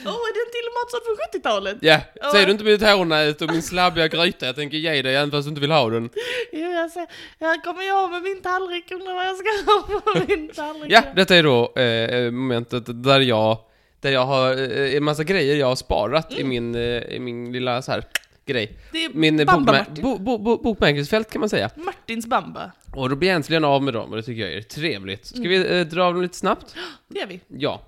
Åh, 0.06 0.14
är 0.14 0.34
det 0.34 0.40
en 0.40 0.52
till 0.52 0.70
matsal 0.80 1.02
från 1.06 1.42
70-talet? 1.42 1.78
Ja, 1.82 2.00
Ja. 2.16 2.32
ser 2.32 2.46
du 2.46 2.52
inte 2.52 2.64
mitt 2.64 2.82
hårnät 2.82 3.42
och 3.42 3.52
min 3.52 3.62
slabbiga 3.64 4.08
gryta? 4.08 4.46
Jag 4.46 4.56
tänker 4.56 4.78
ge 4.78 5.02
dig 5.02 5.16
även 5.16 5.32
fast 5.32 5.46
du 5.46 5.50
inte 5.50 5.62
vill 5.62 5.72
ha 5.72 5.90
den. 5.90 6.10
Jo, 6.52 6.72
jag 6.72 6.92
ser, 6.92 7.08
här 7.40 7.64
kommer 7.64 7.84
jag 7.84 8.12
med 8.12 8.22
min 8.22 8.42
tallrik, 8.42 8.92
undrar 8.92 9.14
vad 9.14 9.26
jag 9.28 9.38
ska 9.38 9.72
ha 9.72 9.82
på 10.02 10.20
min 10.28 10.50
tallrik. 10.50 10.92
Ja, 10.92 11.02
detta 11.16 11.36
är 11.36 11.44
då 11.44 11.74
eh, 11.82 12.32
momentet 12.32 12.84
där 13.04 13.20
jag, 13.20 13.58
där 14.02 14.12
jag 14.12 14.26
har 14.26 14.52
eh, 14.72 14.96
en 14.96 15.04
massa 15.04 15.24
grejer 15.24 15.56
jag 15.56 15.68
har 15.68 15.76
sparat 15.76 16.34
i 16.40 16.44
min, 16.44 16.76
eh, 16.76 16.82
i 17.02 17.20
min 17.20 17.52
lilla 17.52 17.82
så 17.82 17.92
här 17.92 18.04
grej. 18.46 18.78
Det 18.92 19.06
är 19.06 19.10
Min 19.14 19.40
eh, 19.40 19.46
Bamba 19.46 19.72
bokmär- 19.74 19.80
Martin. 19.90 20.04
bo, 20.04 20.18
bo, 20.18 20.38
bo, 20.38 20.58
bokmärkesfält 20.58 21.30
kan 21.32 21.40
man 21.40 21.50
säga. 21.50 21.70
Martins 21.76 22.28
bamba. 22.28 22.72
Och 22.96 23.10
då 23.10 23.16
blir 23.16 23.30
jag 23.30 23.36
äntligen 23.36 23.64
av 23.64 23.84
med 23.84 23.94
dem 23.94 24.10
och 24.10 24.16
det 24.16 24.24
tycker 24.24 24.42
jag 24.42 24.54
är 24.54 24.62
trevligt. 24.62 25.26
Ska 25.26 25.40
vi 25.42 25.80
eh, 25.80 25.86
dra 25.88 26.04
dem 26.12 26.22
lite 26.22 26.38
snabbt? 26.38 26.76
Det 27.08 27.20
gör 27.20 27.28
vi. 27.28 27.40
Ja. 27.48 27.82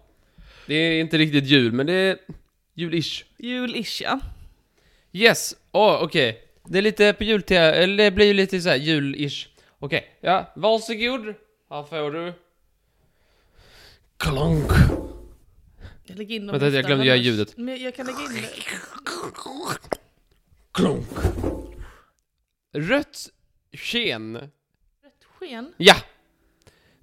Det 0.68 0.76
är 0.76 1.00
inte 1.02 1.18
riktigt 1.18 1.46
jul, 1.46 1.72
men 1.72 1.86
det 1.86 1.94
är 1.94 2.18
jul-ish. 2.76 3.24
Jul-ish, 3.38 4.02
ja. 4.04 4.20
Yes, 5.14 5.56
åh 5.72 6.04
okej. 6.04 6.42
Det 6.66 6.78
är 6.78 6.82
lite 6.82 7.14
på 7.14 7.24
jul 7.24 7.44
eller 7.50 8.04
det 8.04 8.12
blir 8.12 8.26
ju 8.26 8.34
lite 8.34 8.62
så 8.62 8.70
här 8.70 8.78
jul-ish. 8.78 9.48
Okej, 9.80 10.06
ja, 10.22 10.52
varsågod. 10.56 11.26
Här 11.70 11.84
får 11.84 12.12
du. 12.12 12.34
Klonk. 14.18 14.72
Jag 16.04 16.18
lägger 16.18 16.36
in 16.36 16.48
dem 16.48 16.60
Vänta, 16.60 16.76
jag 16.76 16.86
glömde 16.86 17.06
göra 17.06 17.18
ljudet. 17.18 17.58
Men 17.58 17.84
jag 17.84 17.96
kan 17.96 18.06
lägga 18.06 18.20
in 18.20 18.34
det. 18.34 18.50
Klonk. 20.72 21.08
Rött 22.74 23.30
sken. 23.74 24.36
Rätt 24.36 25.24
sken. 25.40 25.74
Ja! 25.78 25.96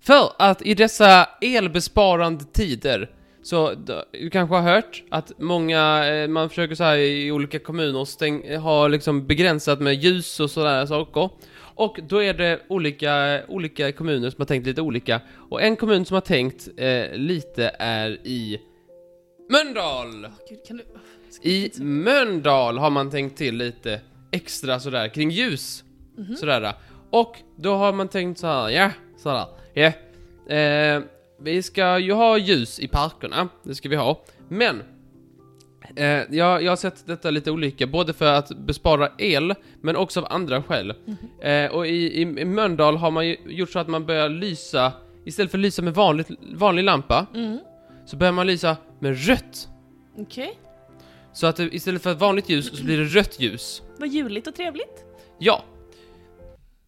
För 0.01 0.33
att 0.39 0.63
i 0.63 0.75
dessa 0.75 1.29
elbesparande 1.41 2.45
tider 2.45 3.15
så 3.43 3.75
du 4.13 4.31
kanske 4.31 4.57
har 4.57 4.63
hört 4.63 5.03
att 5.11 5.33
många, 5.39 6.09
eh, 6.09 6.29
man 6.29 6.49
försöker 6.49 6.75
så 6.75 6.85
här 6.85 6.97
i 6.97 7.33
olika 7.33 7.59
kommuner 7.59 8.05
stäng, 8.05 8.57
ha 8.57 8.89
liksom 8.89 9.27
begränsat 9.27 9.81
med 9.81 9.95
ljus 9.95 10.41
och 10.41 10.51
sådana 10.51 10.87
saker. 10.87 11.31
Och 11.59 11.99
då 12.09 12.23
är 12.23 12.35
det 12.35 12.61
olika, 12.69 13.43
olika 13.49 13.93
kommuner 13.93 14.31
som 14.31 14.41
har 14.41 14.47
tänkt 14.47 14.67
lite 14.67 14.83
olika. 14.83 15.21
Och 15.51 15.63
en 15.63 15.77
kommun 15.77 16.05
som 16.05 16.15
har 16.15 16.21
tänkt 16.21 16.69
eh, 16.77 17.13
lite 17.13 17.71
är 17.79 18.11
i 18.11 18.61
Mölndal! 19.49 20.29
Gud, 20.49 20.59
kan 20.67 20.77
du... 20.77 20.85
I 21.43 21.71
Mölndal 21.81 22.79
har 22.79 22.91
man 22.91 23.11
tänkt 23.11 23.39
till 23.39 23.57
lite 23.57 24.01
extra 24.31 24.81
sådär 24.81 25.09
kring 25.09 25.31
ljus. 25.31 25.85
Sådär. 26.37 26.73
Och 27.11 27.37
då 27.57 27.75
har 27.75 27.93
man 27.93 28.09
tänkt 28.09 28.39
så 28.39 28.47
här, 28.47 28.69
ja, 28.69 28.91
sådär, 29.17 29.47
ja. 29.75 29.93
Eh, 30.55 31.03
vi 31.41 31.63
ska 31.63 31.99
ju 31.99 32.13
ha 32.13 32.39
ljus 32.39 32.81
i 32.81 32.89
parkerna, 32.89 33.49
det 33.63 33.75
ska 33.75 33.89
vi 33.89 33.97
ha. 33.97 34.23
Men, 34.49 34.83
eh, 35.97 36.07
jag, 36.31 36.63
jag 36.63 36.71
har 36.71 36.77
sett 36.77 37.07
detta 37.07 37.31
lite 37.31 37.51
olika, 37.51 37.87
både 37.87 38.13
för 38.13 38.33
att 38.33 38.49
bespara 38.49 39.11
el, 39.19 39.55
men 39.81 39.97
också 39.97 40.21
av 40.21 40.27
andra 40.33 40.63
skäl. 40.63 40.95
Eh, 41.43 41.71
och 41.71 41.87
i, 41.87 41.91
i, 41.91 42.21
i 42.21 42.45
Mölndal 42.45 42.97
har 42.97 43.11
man 43.11 43.27
ju 43.27 43.37
gjort 43.47 43.71
så 43.71 43.79
att 43.79 43.89
man 43.89 44.07
börjar 44.07 44.29
lysa, 44.29 44.93
istället 45.25 45.51
för 45.51 45.59
att 45.59 45.63
lysa 45.63 45.83
med 45.83 45.95
vanligt, 45.95 46.29
vanlig 46.55 46.85
lampa, 46.85 47.27
Mm. 47.35 47.59
Så 48.09 48.17
börjar 48.17 48.33
man 48.33 48.47
lysa 48.47 48.77
med 48.99 49.27
rött. 49.27 49.69
Okej. 50.19 50.59
Så 51.33 51.47
att 51.47 51.57
det, 51.57 51.75
istället 51.75 52.03
för 52.03 52.13
ett 52.13 52.19
vanligt 52.19 52.49
ljus 52.49 52.79
så 52.79 52.85
blir 52.85 52.99
det 52.99 53.05
rött 53.05 53.41
ljus. 53.41 53.83
Vad 53.99 54.09
juligt 54.09 54.47
och 54.47 54.55
trevligt. 54.55 55.05
Ja. 55.39 55.65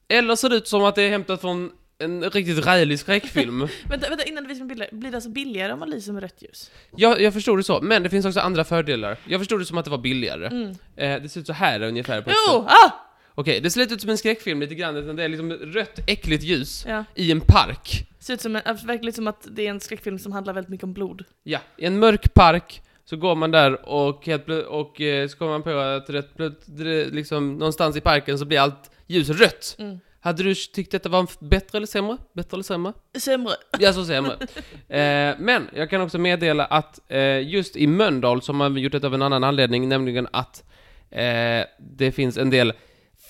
Eller 0.09 0.37
ser 0.37 0.49
det 0.49 0.57
ut 0.57 0.69
som 0.69 0.85
att 0.85 0.95
det 0.95 1.03
är 1.03 1.11
hämtat 1.11 1.41
från 1.41 1.71
en 1.99 2.31
riktigt 2.31 2.67
rälig 2.67 2.99
skräckfilm. 2.99 3.61
Vänta, 3.89 4.09
vänta, 4.09 4.25
innan 4.25 4.43
du 4.45 4.49
visar 4.49 4.65
mig 4.65 4.69
bilder. 4.69 4.89
Blir 4.93 5.11
det 5.11 5.17
alltså 5.17 5.31
billigare 5.31 5.73
om 5.73 5.79
man 5.79 5.91
lyser 5.91 6.13
med 6.13 6.23
rött 6.23 6.43
ljus? 6.43 6.71
jag, 6.97 7.21
jag 7.21 7.33
förstod 7.33 7.59
det 7.59 7.63
så, 7.63 7.81
men 7.81 8.03
det 8.03 8.11
finns 8.11 8.27
också 8.27 8.41
andra 8.41 8.65
fördelar. 8.65 9.17
Jag 9.27 9.41
förstod 9.41 9.61
det 9.61 9.65
som 9.65 9.79
att 9.79 9.85
det 9.85 9.91
var 9.91 9.99
billigare. 9.99 10.47
Mm. 10.47 10.69
Eh, 10.97 11.23
det 11.23 11.29
ser 11.29 11.41
ut 11.41 11.47
så 11.47 11.53
här 11.53 11.83
ungefär 11.83 12.23
på 12.23 12.31
ett 12.31 12.37
Jo! 12.49 12.63
sätt. 12.63 12.71
Ah! 12.71 12.91
Okej, 13.35 13.61
det 13.61 13.71
ser 13.71 13.81
lite 13.81 13.95
ut 13.95 14.01
som 14.01 14.11
en 14.11 14.19
skräckfilm 14.19 14.61
lite 14.61 14.75
grann, 14.75 14.97
utan 14.97 15.17
det 15.17 15.25
är 15.25 15.29
liksom 15.29 15.53
rött 15.53 15.99
äckligt 16.07 16.43
ljus 16.45 16.85
Ja. 16.89 17.05
i 17.15 17.31
en 17.31 17.41
park. 17.41 18.07
Ser 18.21 18.35
ut 18.35 18.41
som 18.41 18.57
en, 18.57 18.63
alltså, 18.65 18.87
verkligen 18.87 19.13
som 19.13 19.27
att 19.29 19.47
det 19.51 19.67
är 19.67 19.71
en 19.71 19.81
skräckfilm 19.81 20.19
som 20.19 20.33
handlar 20.33 20.53
väldigt 20.53 20.71
mycket 20.71 20.85
om 20.85 20.93
blod. 20.93 21.25
Ja, 21.43 21.59
i 21.77 21.85
en 21.85 21.99
mörk 21.99 22.35
park 22.35 22.83
så 23.05 23.17
går 23.17 23.35
man 23.35 23.51
där 23.51 23.89
och, 23.89 24.27
helt 24.27 24.47
plö- 24.47 24.63
och 24.65 25.01
eh, 25.01 25.29
så 25.29 25.37
kommer 25.39 25.53
man 25.53 25.63
på 25.63 25.71
att 25.79 26.11
rätt, 26.11 26.29
det- 26.67 27.07
liksom, 27.13 27.53
någonstans 27.59 27.97
i 27.97 28.01
parken 28.01 28.39
så 28.39 28.45
blir 28.45 28.59
allt 28.61 28.91
ljus 29.07 29.29
rött. 29.29 29.77
Mm. 29.79 29.99
Hade 30.23 30.43
du 30.43 30.55
tyckt 30.55 30.93
detta 30.93 31.09
var 31.09 31.27
bättre 31.45 31.79
eller 31.79 31.87
sämre? 31.87 32.17
Bättre 32.35 32.55
eller 32.55 32.65
sämre? 32.65 32.93
Sämre. 33.19 33.53
Ja, 33.79 33.93
så 33.93 34.05
sämre. 34.05 34.33
eh, 34.89 35.37
men 35.39 35.69
jag 35.75 35.91
kan 35.91 36.01
också 36.01 36.19
meddela 36.19 36.65
att 36.65 37.01
eh, 37.09 37.49
just 37.49 37.77
i 37.77 37.87
Mölndal 37.87 38.43
så 38.43 38.53
har 38.53 38.57
man 38.57 38.77
gjort 38.77 38.93
det 38.93 39.05
av 39.05 39.15
en 39.15 39.23
annan 39.23 39.45
anledning, 39.45 39.89
nämligen 39.89 40.29
att 40.33 40.65
eh, 41.11 41.65
det 41.79 42.13
finns 42.15 42.37
en 42.37 42.51
del 42.51 42.73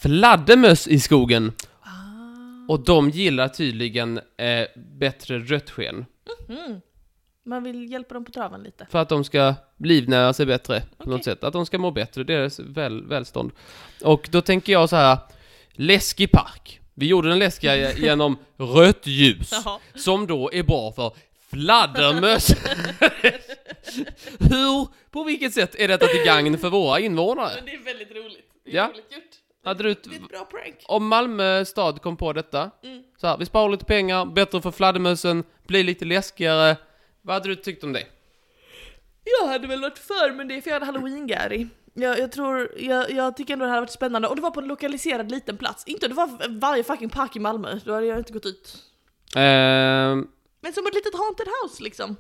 fladdermöss 0.02 0.88
i 0.88 1.00
skogen. 1.00 1.52
Och 2.70 2.80
de 2.80 3.10
gillar 3.10 3.48
tydligen 3.48 4.20
eh, 4.36 4.66
bättre 4.76 5.38
rött 5.38 5.70
sken. 5.70 6.06
Mm. 6.48 6.80
Man 7.44 7.64
vill 7.64 7.90
hjälpa 7.90 8.14
dem 8.14 8.24
på 8.24 8.32
traven 8.32 8.62
lite. 8.62 8.86
För 8.90 8.98
att 8.98 9.08
de 9.08 9.24
ska 9.24 9.54
livnära 9.78 10.32
sig 10.32 10.46
bättre 10.46 10.82
på 10.98 11.10
något 11.10 11.24
sätt. 11.24 11.44
Att 11.44 11.52
de 11.52 11.66
ska 11.66 11.78
må 11.78 11.90
bättre, 11.90 12.24
deras 12.24 12.58
väl, 12.60 13.06
välstånd. 13.06 13.50
Och 14.04 14.28
då 14.32 14.40
tänker 14.40 14.72
jag 14.72 14.88
så 14.88 14.96
här, 14.96 15.18
läskig 15.72 16.30
park. 16.32 16.80
Vi 16.94 17.06
gjorde 17.06 17.28
den 17.28 17.38
läskiga 17.38 17.94
genom 17.96 18.38
rött 18.56 19.06
ljus. 19.06 19.50
Jaha. 19.52 19.78
Som 19.94 20.26
då 20.26 20.52
är 20.52 20.62
bra 20.62 20.92
för 20.92 21.12
fladdermöss. 21.50 22.48
Hur, 24.38 24.88
på 25.10 25.24
vilket 25.24 25.54
sätt 25.54 25.74
är 25.74 25.88
detta 25.88 26.06
till 26.06 26.24
gagn 26.24 26.58
för 26.58 26.70
våra 26.70 27.00
invånare? 27.00 27.52
Men 27.56 27.64
det 27.64 27.72
är 27.74 27.84
väldigt 27.84 28.10
roligt. 28.16 28.50
Det 28.64 28.70
är 28.70 28.74
Ja. 28.76 28.86
roligt 28.86 29.12
gjort. 29.12 29.39
Hade 29.64 29.82
du, 29.82 29.88
Det 29.94 30.10
är 30.10 30.14
ett 30.22 30.28
bra 30.28 30.44
prank. 30.44 30.76
om 30.88 31.06
Malmö 31.08 31.64
stad 31.64 32.02
kom 32.02 32.16
på 32.16 32.32
detta, 32.32 32.70
Mm. 32.82 33.02
så 33.16 33.26
här, 33.26 33.38
vi 33.38 33.46
sparar 33.46 33.68
lite 33.68 33.84
pengar, 33.84 34.24
bättre 34.26 34.60
för 34.62 34.70
fladdermössen, 34.70 35.44
blir 35.66 35.84
lite 35.84 36.04
läskigare. 36.04 36.76
Vad 37.22 37.34
hade 37.34 37.48
du 37.48 37.56
tyckt 37.56 37.84
om 37.84 37.92
det? 37.92 38.06
Jag 39.40 39.48
hade 39.48 39.66
väl 39.68 39.80
varit 39.80 39.98
för, 39.98 40.32
men 40.32 40.48
det 40.48 40.54
är 40.56 40.60
för 40.60 40.70
jag 40.70 40.80
hade 40.80 40.98
halloween-Gary. 40.98 41.68
Jag, 41.94 42.18
jag 42.18 42.32
tror, 42.32 42.70
jag, 42.78 43.10
jag 43.10 43.36
tycker 43.36 43.52
ändå 43.52 43.64
det 43.64 43.70
hade 43.70 43.80
varit 43.80 43.90
spännande, 43.90 44.28
och 44.28 44.36
det 44.36 44.42
var 44.42 44.50
på 44.50 44.60
en 44.60 44.66
lokaliserad 44.68 45.30
liten 45.30 45.56
plats. 45.56 45.84
Inte 45.86 46.08
det 46.08 46.14
var 46.14 46.58
varje 46.60 46.84
fucking 46.84 47.08
park 47.10 47.36
i 47.36 47.38
Malmö, 47.38 47.78
då 47.84 47.94
hade 47.94 48.06
jag 48.06 48.18
inte 48.18 48.32
gått 48.32 48.46
ut. 48.46 48.76
Ehm, 49.36 50.28
Men 50.60 50.72
som 50.72 50.86
ett 50.86 50.94
litet 50.94 51.14
haunted 51.14 51.46
house 51.62 51.82
liksom. 51.82 52.16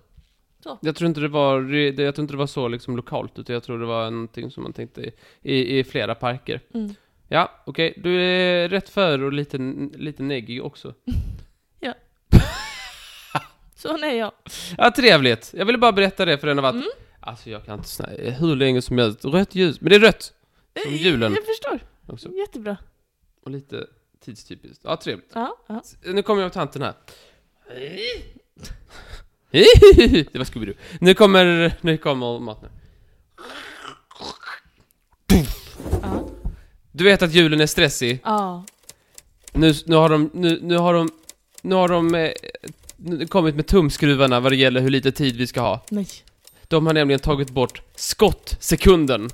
jag 0.80 0.96
tror 0.96 1.08
inte 1.08 1.20
det 1.20 1.28
var, 1.28 1.60
jag 1.74 2.14
tror 2.14 2.22
inte 2.22 2.34
det 2.34 2.38
var 2.38 2.46
så 2.46 2.68
liksom 2.68 2.96
lokalt, 2.96 3.38
utan 3.38 3.54
jag 3.54 3.62
tror 3.62 3.78
det 3.78 3.86
var 3.86 4.10
någonting 4.10 4.50
som 4.50 4.62
man 4.62 4.72
tänkte 4.72 5.00
i, 5.00 5.12
i, 5.42 5.78
i 5.78 5.84
flera 5.84 6.14
parker. 6.14 6.60
Mm. 6.74 6.94
Ja, 7.32 7.62
okej, 7.66 7.94
du 7.96 8.22
är 8.22 8.68
rätt 8.68 8.88
för 8.88 9.22
och 9.22 9.32
lite, 9.32 9.58
lite 9.94 10.22
neggig 10.22 10.64
också. 10.64 10.94
Så 13.74 13.96
är 13.98 14.12
jag. 14.14 14.32
Ja, 14.78 14.90
trevligt. 14.96 15.54
Jag 15.56 15.66
ville 15.66 15.78
bara 15.78 15.92
berätta 15.92 16.24
det 16.24 16.38
för 16.38 16.46
den 16.46 16.58
har 16.58 16.62
varit, 16.62 16.74
Mm. 16.74 16.88
alltså 17.20 17.50
jag 17.50 17.64
kan 17.64 17.78
inte 17.78 17.88
snacka 17.88 18.30
hur 18.30 18.56
länge 18.56 18.82
som 18.82 18.98
helst. 18.98 19.24
Rött 19.24 19.54
ljus, 19.54 19.80
men 19.80 19.90
det 19.90 19.96
är 19.96 20.00
rött 20.00 20.32
Som 20.82 20.92
julen. 20.92 21.34
Jag 21.34 21.44
förstår. 21.46 21.78
också. 22.06 22.28
Jättebra. 22.32 22.76
Och 23.44 23.50
lite 23.50 23.86
tidstypiskt. 24.24 24.80
Ja, 24.84 24.96
trevligt. 24.96 25.30
Ja, 25.34 25.56
ja. 25.66 25.82
Nu 26.04 26.22
kommer 26.22 26.42
jag 26.42 26.50
på 26.52 26.54
tanten 26.54 26.82
här. 26.82 26.94
Det 29.50 30.34
var 30.38 30.44
Scooby-Doo. 30.44 30.74
Nu 31.00 31.14
kommer, 31.14 31.72
nu 31.80 31.96
kommer 31.96 32.38
maten. 32.38 32.68
ja. 32.72 32.79
Du 37.00 37.04
vet 37.04 37.22
att 37.22 37.32
julen 37.34 37.60
är 37.60 37.66
stressig. 37.66 38.20
ja. 38.24 38.64
Nu, 39.52 39.74
nu 39.86 39.96
har 39.96 40.08
de, 40.08 40.30
nu, 40.34 40.58
nu 40.62 40.76
har 40.76 40.94
de, 40.94 41.10
nu 41.62 41.74
har 41.74 41.88
de 41.88 42.14
eh, 42.14 42.30
nu 42.96 43.26
kommit 43.26 43.54
med 43.54 43.66
tumskruvarna 43.66 44.40
vad 44.40 44.52
det 44.52 44.56
gäller 44.56 44.80
hur 44.80 44.90
lite 44.90 45.12
tid 45.12 45.36
vi 45.36 45.46
ska 45.46 45.60
ha. 45.60 45.84
Nej. 45.88 46.08
De 46.68 46.86
har 46.86 46.92
nämligen 46.92 47.20
tagit 47.20 47.50
bort 47.50 47.82
skottsekunden. 47.96 49.30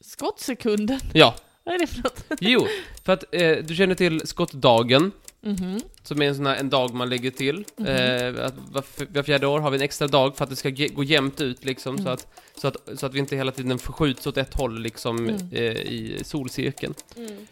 Skottsekunden. 0.00 1.00
Ja, 1.12 1.34
Vad 1.70 1.74
är 1.74 1.78
det 1.78 1.86
för 1.86 2.02
något? 2.02 2.24
jo, 2.40 2.66
för 3.04 3.12
att 3.12 3.24
eh, 3.34 3.56
du 3.56 3.74
känner 3.74 3.94
till 3.94 4.26
skottdagen, 4.26 5.12
Mhm. 5.42 5.80
som 6.02 6.22
är 6.22 6.26
en 6.26 6.34
sån 6.36 6.46
här, 6.46 6.56
en 6.56 6.70
dag 6.70 6.94
man 6.94 7.08
lägger 7.08 7.30
till. 7.30 7.64
Mhm. 7.76 7.86
Eh, 7.86 8.44
att 8.46 8.54
var, 8.72 8.84
var 9.14 9.22
fjärde 9.22 9.46
år 9.46 9.60
har 9.60 9.70
vi 9.70 9.76
en 9.76 9.82
extra 9.82 10.08
dag 10.08 10.36
för 10.36 10.44
att 10.44 10.50
det 10.50 10.56
ska 10.56 10.68
ge, 10.68 10.88
gå 10.88 11.04
jämnt 11.04 11.40
ut 11.40 11.64
liksom, 11.64 11.96
så, 11.96 12.02
Mm. 12.02 12.12
att, 12.12 12.26
så, 12.56 12.68
att, 12.68 12.76
så 12.96 13.06
att 13.06 13.14
vi 13.14 13.18
inte 13.18 13.36
hela 13.36 13.52
tiden 13.52 13.78
förskjuts 13.78 14.26
åt 14.26 14.36
ett 14.36 14.54
håll 14.54 14.80
liksom 14.80 15.18
Mm. 15.28 15.48
eh, 15.52 15.62
i 15.76 16.20
solcirkeln. 16.24 16.94
Mm. 17.16 17.46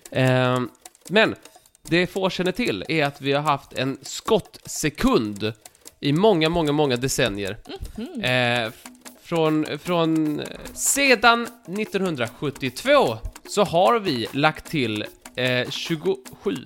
Eh, 0.54 0.68
men 1.08 1.34
det 1.82 2.06
få 2.06 2.30
känner 2.30 2.52
till 2.52 2.84
är 2.88 3.04
att 3.04 3.20
vi 3.20 3.32
har 3.32 3.42
haft 3.42 3.72
en 3.72 3.98
skottsekund 4.02 5.52
i 6.00 6.12
många, 6.12 6.48
många, 6.48 6.72
många 6.72 6.96
decennier. 6.96 7.56
Mhm. 7.96 8.20
Eh, 8.24 8.62
f- 8.66 8.84
från, 9.22 9.66
från, 9.78 10.42
sedan 10.74 11.48
1972 11.66 13.18
så 13.48 13.64
har 13.64 13.98
vi 13.98 14.26
lagt 14.32 14.70
till 14.70 15.04
eh, 15.36 15.70
27 15.70 16.56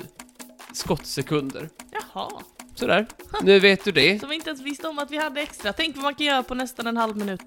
skottsekunder. 0.73 1.69
Jaha. 1.93 2.29
Sådär, 2.75 3.07
nu 3.43 3.59
vet 3.59 3.85
du 3.85 3.93
det. 3.93 4.21
Som 4.21 4.29
vi 4.29 4.35
inte 4.35 4.51
ens 4.51 4.63
visste 4.63 4.89
om 4.89 4.99
att 4.99 5.11
vi 5.11 5.17
hade 5.17 5.41
extra. 5.41 5.73
Tänk 5.73 5.97
vad 5.97 6.03
man 6.03 6.15
kan 6.15 6.27
göra 6.27 6.43
på 6.43 6.55
nästan 6.55 6.87
en 6.87 6.97
halv 6.97 7.17
minut. 7.17 7.41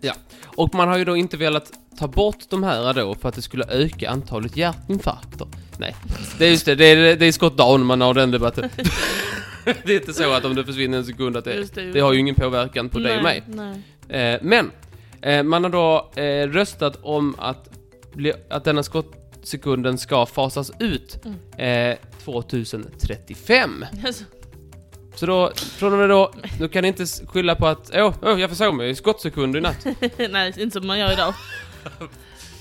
Och 0.46 0.76
man 0.76 0.88
har 0.88 0.98
ju 0.98 1.06
då 1.06 1.18
inte 1.18 1.38
velat 1.38 1.72
ta 1.98 2.08
bort 2.08 2.50
de 2.50 2.64
här 2.64 2.94
då 2.94 3.16
för 3.16 3.30
att 3.30 3.36
det 3.36 3.42
skulle 3.42 3.66
öka 3.70 4.10
antalet 4.10 4.58
hjärtinfarkter. 4.58 5.48
Nej, 5.80 5.96
det 6.38 6.46
är 6.46 6.52
just 6.52 6.66
det, 6.66 6.76
det 6.76 6.86
är, 6.86 7.16
det 7.16 7.26
är 7.26 7.32
skottdagen 7.32 7.86
man 7.86 8.02
har 8.02 8.14
den 8.14 8.32
debatten. 8.32 8.70
det 9.64 9.94
är 9.94 10.00
inte 10.00 10.14
så 10.14 10.32
att 10.32 10.46
om 10.46 10.56
det 10.56 10.66
försvinner 10.66 10.98
en 10.98 11.06
sekund 11.06 11.38
att 11.38 11.46
det, 11.46 11.54
Just 11.54 11.76
det, 11.76 11.82
just 11.82 11.94
det 11.94 12.00
har 12.00 12.14
ju 12.14 12.20
ingen 12.20 12.36
påverkan 12.36 12.90
på 12.90 13.00
dig 13.00 13.18
och 13.18 13.24
mig. 13.24 13.44
Nej. 13.48 14.34
Eh, 14.34 14.40
men, 14.42 14.72
eh, 15.22 15.44
man 15.44 15.64
har 15.64 15.72
då 15.72 16.22
eh, 16.22 16.48
röstat 16.48 17.00
om 17.02 17.36
att, 17.38 17.70
bli, 18.14 18.34
att 18.50 18.64
denna 18.64 18.84
skottsekunden 19.46 19.98
ska 19.98 20.26
fasas 20.26 20.72
ut 20.80 21.20
eh, 21.58 21.98
2035. 22.24 23.86
Alltså, 24.06 24.24
Så 25.16 25.26
då, 25.26 25.52
från 25.56 25.94
och 25.94 26.00
med 26.00 26.10
då, 26.10 26.32
nu 26.60 26.68
kan 26.68 26.82
ni 26.82 26.88
inte 26.88 27.06
skylla 27.06 27.56
på 27.56 27.68
att 27.68 27.92
åh, 27.96 28.14
åh 28.22 28.42
jag 28.42 28.50
försov 28.50 28.76
mig 28.76 28.90
i 28.90 28.96
skottsekunder 28.96 29.60
i 29.60 29.62
natt. 29.62 29.86
nej, 30.32 30.54
inte 30.58 30.72
som 30.80 30.88
man 30.88 31.00
gör 31.00 31.14
idag. 31.14 31.34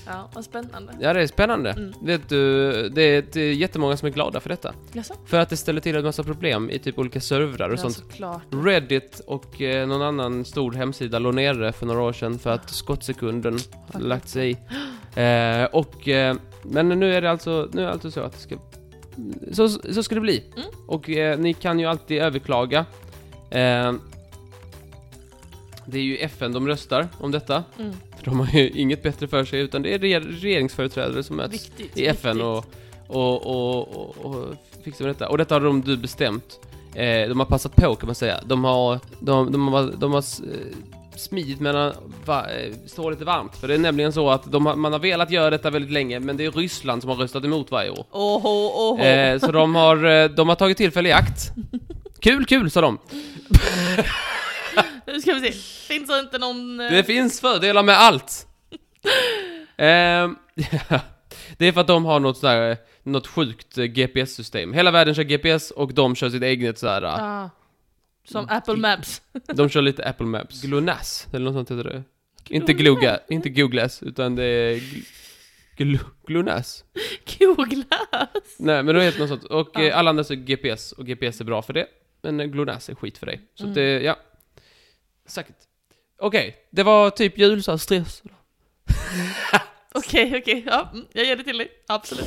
Ja, 0.07 0.29
vad 0.33 0.45
spännande. 0.45 0.93
Ja, 0.99 1.13
det 1.13 1.21
är 1.21 1.27
spännande. 1.27 1.71
Mm. 1.71 1.93
Vet 2.01 2.29
du, 2.29 2.71
det 2.89 3.01
är, 3.01 3.25
det 3.31 3.41
är 3.41 3.53
jättemånga 3.53 3.97
som 3.97 4.05
är 4.07 4.11
glada 4.11 4.39
för 4.39 4.49
detta. 4.49 4.73
Jaså? 4.93 5.13
För 5.25 5.39
att 5.39 5.49
det 5.49 5.57
ställer 5.57 5.81
till 5.81 5.95
en 5.95 6.03
massa 6.03 6.23
problem 6.23 6.69
i 6.69 6.79
typ 6.79 6.99
olika 6.99 7.21
servrar 7.21 7.69
och 7.69 7.73
Ja, 7.77 7.81
sånt. 7.81 7.95
såklart. 7.95 8.41
Reddit 8.51 9.21
och 9.27 9.61
eh, 9.61 9.87
någon 9.87 10.01
annan 10.01 10.45
stor 10.45 10.71
hemsida 10.73 11.19
låg 11.19 11.33
nere 11.33 11.71
för 11.71 11.85
några 11.85 12.01
år 12.01 12.13
sedan 12.13 12.39
för 12.39 12.49
att 12.49 12.69
skottsekunden 12.69 13.59
lagt 13.93 14.29
sig 14.29 14.51
i. 14.51 14.57
Eh, 15.21 15.63
och, 15.65 16.07
eh, 16.07 16.35
men 16.69 16.89
nu 16.89 17.13
är 17.13 17.21
det 17.21 17.31
alltså, 17.31 17.69
nu 17.73 17.81
är 17.81 17.85
det 17.85 17.91
alltså 17.91 18.11
så 18.11 18.21
att 18.21 18.33
det 18.33 18.39
ska, 18.39 18.55
så, 19.51 19.69
så 19.69 20.03
ska 20.03 20.15
det 20.15 20.21
bli. 20.21 20.43
Mm. 20.55 20.67
Och 20.87 21.09
eh, 21.09 21.39
ni 21.39 21.53
kan 21.53 21.79
ju 21.79 21.85
alltid 21.85 22.17
överklaga. 22.21 22.85
Eh, 23.49 23.93
det 25.87 25.97
är 25.97 26.03
ju 26.03 26.17
FN 26.17 26.53
de 26.53 26.67
röstar 26.67 27.07
om 27.19 27.31
detta, 27.31 27.63
Mm. 27.79 27.91
för 28.17 28.25
de 28.25 28.39
har 28.39 28.47
ju 28.59 28.69
inget 28.69 29.03
bättre 29.03 29.27
för 29.27 29.45
sig, 29.45 29.59
utan 29.61 29.81
det 29.81 29.93
är 29.93 29.99
reger- 29.99 30.21
regeringsföreträdare 30.41 31.23
som 31.23 31.35
möts 31.35 31.53
Viktigt. 31.53 31.97
i 31.97 32.05
FN 32.07 32.41
och, 32.41 32.65
och, 33.07 33.45
och, 33.45 33.95
och, 33.95 34.25
och 34.25 34.45
fixar 34.83 35.05
med 35.05 35.15
detta. 35.15 35.29
Och 35.29 35.37
detta 35.37 35.55
har 35.55 35.61
de 35.61 35.81
du 35.81 35.97
bestämt. 35.97 36.59
Eh, 36.93 37.29
de 37.29 37.39
har 37.39 37.45
passat 37.45 37.75
på 37.75 37.95
kan 37.95 38.07
man 38.07 38.15
säga. 38.15 38.39
De 38.45 38.63
har, 38.63 38.99
de, 39.19 39.51
de 39.51 39.67
har, 39.67 39.91
de 39.97 40.11
har 40.11 40.19
s- 40.19 40.41
eh, 40.53 40.75
smidit 41.19 41.59
mellan, 41.59 41.93
va, 42.25 42.45
eh, 42.51 42.73
står 42.87 43.11
lite 43.11 43.25
varmt. 43.25 43.55
För 43.57 43.67
det 43.67 43.73
är 43.73 43.77
nämligen 43.77 44.13
så 44.13 44.29
att 44.29 44.51
de 44.51 44.63
man 44.63 44.91
har 44.93 44.99
velat 44.99 45.31
göra 45.31 45.49
detta 45.49 45.69
väldigt 45.69 45.91
länge, 45.91 46.19
men 46.19 46.37
det 46.37 46.45
är 46.45 46.51
Ryssland 46.51 47.01
som 47.01 47.09
har 47.09 47.17
röstat 47.17 47.43
emot 47.45 47.71
varje 47.71 47.89
år. 47.89 48.05
Oho, 48.11 48.49
oho. 48.93 48.99
Eh, 49.03 49.39
så 49.39 49.51
de 49.51 49.75
har, 49.75 50.05
eh, 50.05 50.29
de 50.29 50.49
har 50.49 50.55
tagit 50.55 50.77
tillfälle 50.77 51.09
i 51.09 51.11
akt. 51.11 51.51
Kul, 52.19 52.45
kul, 52.45 52.71
sa 52.71 52.81
de. 52.81 52.97
Nu 55.07 55.21
ska 55.21 55.33
vi 55.33 55.39
se. 55.39 55.51
Finns 55.93 56.07
det 56.09 56.19
inte 56.19 56.37
någon... 56.37 56.79
eh, 56.79 56.91
Det 56.91 57.03
finns 57.03 57.41
fördelar 57.41 57.83
med 57.83 57.99
allt. 57.99 58.47
Ehm, 59.77 60.35
det 61.57 61.65
är 61.65 61.71
för 61.71 61.81
att 61.81 61.87
de 61.87 62.05
har 62.05 62.19
något 62.19 62.37
sådär, 62.37 62.71
eh, 62.71 62.77
något 63.03 63.27
sjukt 63.27 63.77
eh, 63.77 63.83
GPS-system. 63.85 64.73
Hela 64.73 64.91
världen 64.91 65.15
kör 65.15 65.23
GPS 65.23 65.71
och 65.71 65.93
de 65.93 66.15
kör 66.15 66.29
sitt 66.29 66.43
eget 66.43 66.79
sådär. 66.79 67.01
eh, 67.03 67.13
Ah, 67.23 67.49
som 68.25 68.45
Apple 68.49 68.75
Maps. 68.75 69.21
De 69.53 69.69
kör 69.69 69.81
lite 69.81 70.03
Apple 70.05 70.25
Maps. 70.25 70.61
GLONASS, 70.61 71.27
eller 71.33 71.45
något 71.51 71.53
sånt 71.67 71.79
heter 71.79 71.89
det. 71.89 72.03
Inte 72.49 72.73
Gluga, 72.73 73.19
inte 73.29 73.49
Googlas, 73.49 74.03
utan 74.03 74.35
det 74.35 74.43
är 74.43 74.75
gl- 74.75 75.05
gl 75.77 75.97
GLONASS. 76.27 76.83
Googlas. 77.39 77.87
Nej, 78.59 78.83
men 78.83 78.95
det 78.95 79.03
heter 79.03 79.19
något 79.19 79.29
sånt. 79.29 79.43
Och 79.43 79.69
Ja. 79.73 79.81
eh, 79.83 79.97
alla 79.97 80.09
andra 80.09 80.23
kör 80.23 80.35
GPS, 80.35 80.91
och 80.91 81.05
GPS 81.05 81.41
är 81.41 81.45
bra 81.45 81.61
för 81.61 81.73
det. 81.73 81.87
Men 82.21 82.39
eh, 82.39 82.45
GLONASS 82.45 82.89
är 82.89 82.95
skit 82.95 83.17
för 83.17 83.25
dig. 83.25 83.41
Så 83.55 83.63
Mm. 83.63 83.71
att 83.71 83.75
det, 83.75 84.01
ja. 84.01 84.17
Säkert. 85.27 85.55
Okej, 86.19 86.55
det 86.71 86.83
var 86.83 87.09
typ 87.09 87.37
jul, 87.37 87.63
så 87.63 87.71
här 87.71 87.77
stress. 87.77 88.23
Okej, 89.93 90.37
okej. 90.41 90.63
Ja, 90.67 90.89
mm, 90.93 91.05
jag 91.13 91.25
ger 91.25 91.35
det 91.35 91.43
till 91.43 91.57
dig. 91.57 91.67
Absolut. 91.87 92.25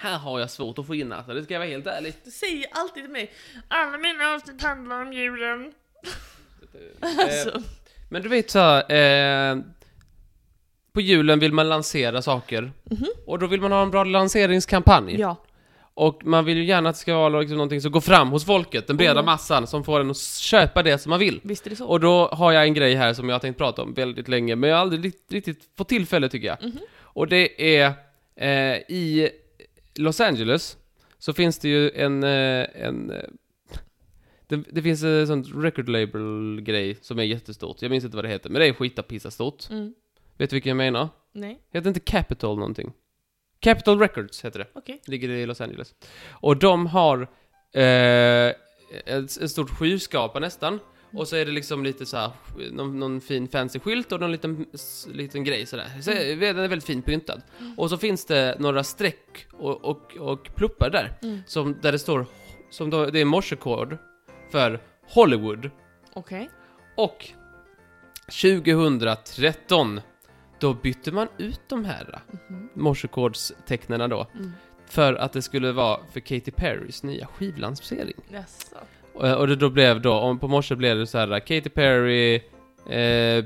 Här 0.00 0.18
har 0.18 0.40
jag 0.40 0.50
svårt 0.50 0.78
att 0.78 0.86
få 0.86 0.94
in 0.94 1.12
alltså, 1.12 1.34
det 1.34 1.42
ska 1.44 1.54
jag 1.54 1.60
vara 1.60 1.68
helt 1.70 1.86
ärlig. 1.86 2.14
Du 2.24 2.30
säger 2.30 2.66
alltid 2.72 3.02
till 3.04 3.12
mig 3.12 3.30
alla 3.68 3.98
mina 3.98 4.34
avsnitt 4.34 4.62
handlar 4.62 5.02
om 5.02 5.12
julen. 5.12 5.72
Eh, 7.02 7.08
Alltså, 7.18 7.62
Men 8.08 8.22
du 8.22 8.28
vet 8.28 8.50
så 8.50 8.58
här, 8.58 8.92
eh, 9.52 9.58
på 10.92 11.00
julen 11.00 11.38
vill 11.38 11.52
man 11.52 11.68
lansera 11.68 12.22
saker. 12.22 12.72
Mhm. 12.84 13.06
Och 13.26 13.38
då 13.38 13.46
vill 13.46 13.60
man 13.60 13.72
ha 13.72 13.82
en 13.82 13.90
bra 13.90 14.04
lanseringskampanj. 14.04 15.20
ja. 15.20 15.36
Och 15.94 16.24
man 16.26 16.44
vill 16.44 16.56
ju 16.56 16.64
gärna 16.64 16.88
att 16.90 16.96
det 16.96 17.00
ska 17.00 17.14
vara 17.16 17.40
liksom 17.40 17.56
någonting 17.56 17.80
som 17.80 17.92
går 17.92 18.00
fram 18.00 18.28
hos 18.30 18.44
folket, 18.46 18.86
den 18.86 18.96
breda 18.96 19.12
Mm. 19.12 19.24
massan, 19.24 19.66
som 19.66 19.84
får 19.84 20.00
en 20.00 20.10
att 20.10 20.18
köpa 20.18 20.82
det 20.82 20.98
som 20.98 21.10
man 21.10 21.18
vill. 21.18 21.40
Visst 21.42 21.66
är 21.66 21.70
det 21.70 21.76
så. 21.76 21.86
Och 21.86 22.00
då 22.00 22.26
har 22.28 22.52
jag 22.52 22.64
en 22.64 22.74
grej 22.74 22.94
här 22.94 23.14
som 23.14 23.28
jag 23.28 23.34
har 23.34 23.40
tänkt 23.40 23.58
prata 23.58 23.82
om 23.82 23.94
väldigt 23.94 24.28
länge, 24.28 24.56
men 24.56 24.70
jag 24.70 24.76
har 24.76 24.80
aldrig 24.82 25.04
rikt- 25.04 25.32
riktigt 25.32 25.68
fått 25.78 25.88
tillfälle 25.88 26.28
tycker 26.28 26.46
jag. 26.46 26.62
Mhm. 26.62 26.78
Och 27.00 27.28
det 27.28 27.76
är 27.78 27.92
eh, 28.36 28.76
i 28.76 29.30
Los 29.96 30.20
Angeles 30.20 30.78
så 31.18 31.32
finns 31.32 31.58
det 31.58 31.68
ju 31.68 31.90
en, 31.90 32.24
eh, 32.24 32.66
en 32.74 33.10
eh, 33.10 33.22
det, 34.46 34.56
det 34.70 34.82
finns 34.82 35.02
en 35.02 35.26
sån 35.26 35.62
record 35.62 35.88
label 35.88 36.60
grej 36.60 36.98
som 37.00 37.18
är 37.18 37.22
jättestort. 37.22 37.82
Jag 37.82 37.90
minns 37.90 38.04
inte 38.04 38.16
vad 38.16 38.24
det 38.24 38.28
heter, 38.28 38.50
men 38.50 38.60
det 38.60 38.66
är 38.66 38.72
skitapissa 38.72 39.30
stort. 39.30 39.70
Mm. 39.70 39.94
Vet 40.38 40.50
du 40.50 40.56
vilken 40.56 40.70
jag 40.70 40.76
menar? 40.76 41.08
Nej, 41.32 41.60
Heter 41.72 41.88
inte 41.88 42.00
Capitol 42.00 42.56
någonting? 42.58 42.92
Capital 43.60 43.98
Records 43.98 44.44
heter 44.44 44.58
det. 44.58 44.66
okej. 44.72 45.00
Ligger 45.06 45.28
i 45.28 45.46
Los 45.46 45.60
Angeles. 45.60 45.94
Och 46.30 46.56
de 46.56 46.86
har 46.86 47.28
eh, 47.72 47.82
ett, 49.04 49.36
ett 49.40 49.50
stort 49.50 49.70
skyskrapa 49.70 50.40
nästan. 50.40 50.78
Och 51.12 51.28
så 51.28 51.36
är 51.36 51.44
det 51.46 51.52
liksom 51.52 51.84
lite 51.84 52.06
så 52.06 52.16
här, 52.16 52.30
någon, 52.72 52.98
någon 52.98 53.20
fin 53.20 53.48
fancy 53.48 53.78
skylt 53.80 54.12
och 54.12 54.20
någon 54.20 54.32
liten, 54.32 54.66
liten 55.12 55.44
grej 55.44 55.66
sådär. 55.66 55.88
Så 56.02 56.10
är- 56.10 56.36
den 56.36 56.58
är 56.58 56.68
väldigt 56.68 56.84
fint 56.84 57.06
pyntad. 57.06 57.42
Och 57.76 57.90
så 57.90 57.98
finns 57.98 58.24
det 58.24 58.56
några 58.58 58.84
streck 58.84 59.46
och, 59.52 59.84
och, 59.84 60.16
och 60.16 60.54
pluppar 60.54 60.90
där. 60.90 61.18
Mm. 61.22 61.38
Som, 61.46 61.76
där 61.82 61.92
det 61.92 61.98
står, 61.98 62.26
som 62.70 62.90
då, 62.90 63.06
det 63.06 63.20
är 63.20 63.24
morsekod 63.24 63.98
för 64.52 64.80
Hollywood. 65.08 65.70
Okej. 66.12 66.50
Och 66.96 67.26
2013, 68.42 70.00
då 70.58 70.74
bytte 70.74 71.12
man 71.12 71.28
ut 71.38 71.60
de 71.68 71.84
här 71.84 72.22
Mhm. 72.48 72.68
morsekodstecknena 72.74 74.08
då. 74.08 74.26
Mm. 74.34 74.52
För 74.86 75.14
att 75.14 75.32
det 75.32 75.42
skulle 75.42 75.72
vara 75.72 76.00
för 76.12 76.20
Katy 76.20 76.50
Perrys 76.50 77.02
nya 77.02 77.26
skivlansering. 77.26 78.16
Jaså. 78.28 78.76
Och, 79.20 79.36
och 79.36 79.46
det 79.46 79.56
då 79.56 79.70
blev 79.70 80.00
då, 80.00 80.38
på 80.40 80.48
morse 80.48 80.76
blev 80.76 80.98
det 80.98 81.06
så 81.06 81.18
här 81.18 81.40
Katy 81.40 81.68
Perry, 81.70 82.34
eh, 82.86 83.44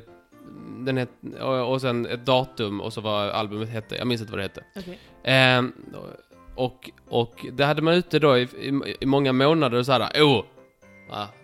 den 0.78 0.96
het, 0.96 1.10
och, 1.40 1.72
och 1.72 1.80
sen 1.80 2.06
ett 2.06 2.26
datum 2.26 2.80
och 2.80 2.92
så 2.92 3.00
vad 3.00 3.30
albumet 3.30 3.68
hette, 3.68 3.96
jag 3.96 4.06
minns 4.06 4.20
inte 4.20 4.32
vad 4.32 4.38
det 4.38 4.42
hette. 4.42 4.64
Okej. 4.76 4.98
Ehm, 5.24 5.72
och, 6.54 6.90
och 7.08 7.46
det 7.52 7.64
hade 7.64 7.82
man 7.82 7.94
ute 7.94 8.18
då 8.18 8.38
i, 8.38 8.42
i, 8.42 8.96
i 9.00 9.06
många 9.06 9.32
månader 9.32 9.78
och 9.78 9.86
så 9.86 9.92
här, 9.92 10.22
oh, 10.22 10.44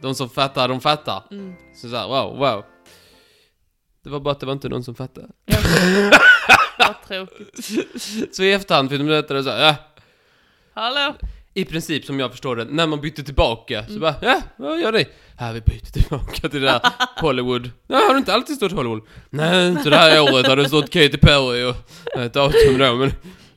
de 0.01 0.15
som 0.15 0.29
fattar, 0.29 0.69
de 0.69 0.81
fattar. 0.81 1.23
Mm. 1.31 1.55
Så 1.75 1.89
så 1.89 1.97
här, 1.97 2.09
wow, 2.09 2.39
wow. 2.39 2.65
Det 4.05 4.11
var 4.11 4.21
bara 4.21 4.33
att 4.33 4.41
det 4.41 4.47
var 4.47 4.53
inte 4.53 4.69
någon 4.69 4.85
som 4.85 4.95
fattade. 4.95 5.29
Vad 6.79 7.03
tråkigt. 7.09 8.35
Så 8.37 8.43
i 8.43 8.53
efterhand 8.53 8.91
fick 8.91 8.99
de 8.99 9.07
veta 9.07 9.35
det 9.35 9.45
så 9.45 9.51
här, 9.51 9.67
ja, 9.67 9.77
Hallå? 10.75 11.15
I 11.55 11.65
princip 11.65 12.05
som 12.05 12.21
jag 12.21 12.31
förstår 12.31 12.57
det, 12.57 12.65
när 12.65 12.87
man 12.87 13.01
bytte 13.01 13.23
tillbaka 13.23 13.85
så 13.89 13.99
bara, 13.99 14.15
ja, 14.23 14.43
vad 14.57 14.81
gör 14.81 14.93
ni? 14.93 15.07
Ja, 15.39 15.53
vi 15.53 15.61
byter 15.61 15.93
tillbaka 15.93 16.49
till 16.49 16.61
det 16.61 16.67
där 16.67 16.81
Hollywood. 17.21 17.71
Ja, 17.87 17.97
har 17.97 18.15
det 18.15 18.19
inte 18.19 18.35
alltid 18.35 18.57
stått 18.57 18.73
Hollywood? 18.73 19.03
Nej, 19.31 19.69
inte 19.69 19.91
det 19.91 19.97
här 19.97 20.21
året 20.23 20.47
har 20.47 20.57
det 20.57 20.69
stått 20.69 20.91
Katy 20.91 21.17
Perry 21.19 21.65
och 21.65 21.77
ett 22.21 22.33
datum 22.35 22.79
då, 22.79 22.95
men 22.95 23.09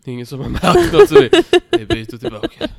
det 0.04 0.12
är 0.12 0.14
ingen 0.14 0.26
som 0.26 0.40
har 0.40 0.50
märkt 0.50 0.94
något 0.94 1.10
så 1.10 1.16
vi, 1.22 1.30
vi 1.72 1.86
byter 1.86 2.18
tillbaka. 2.18 2.68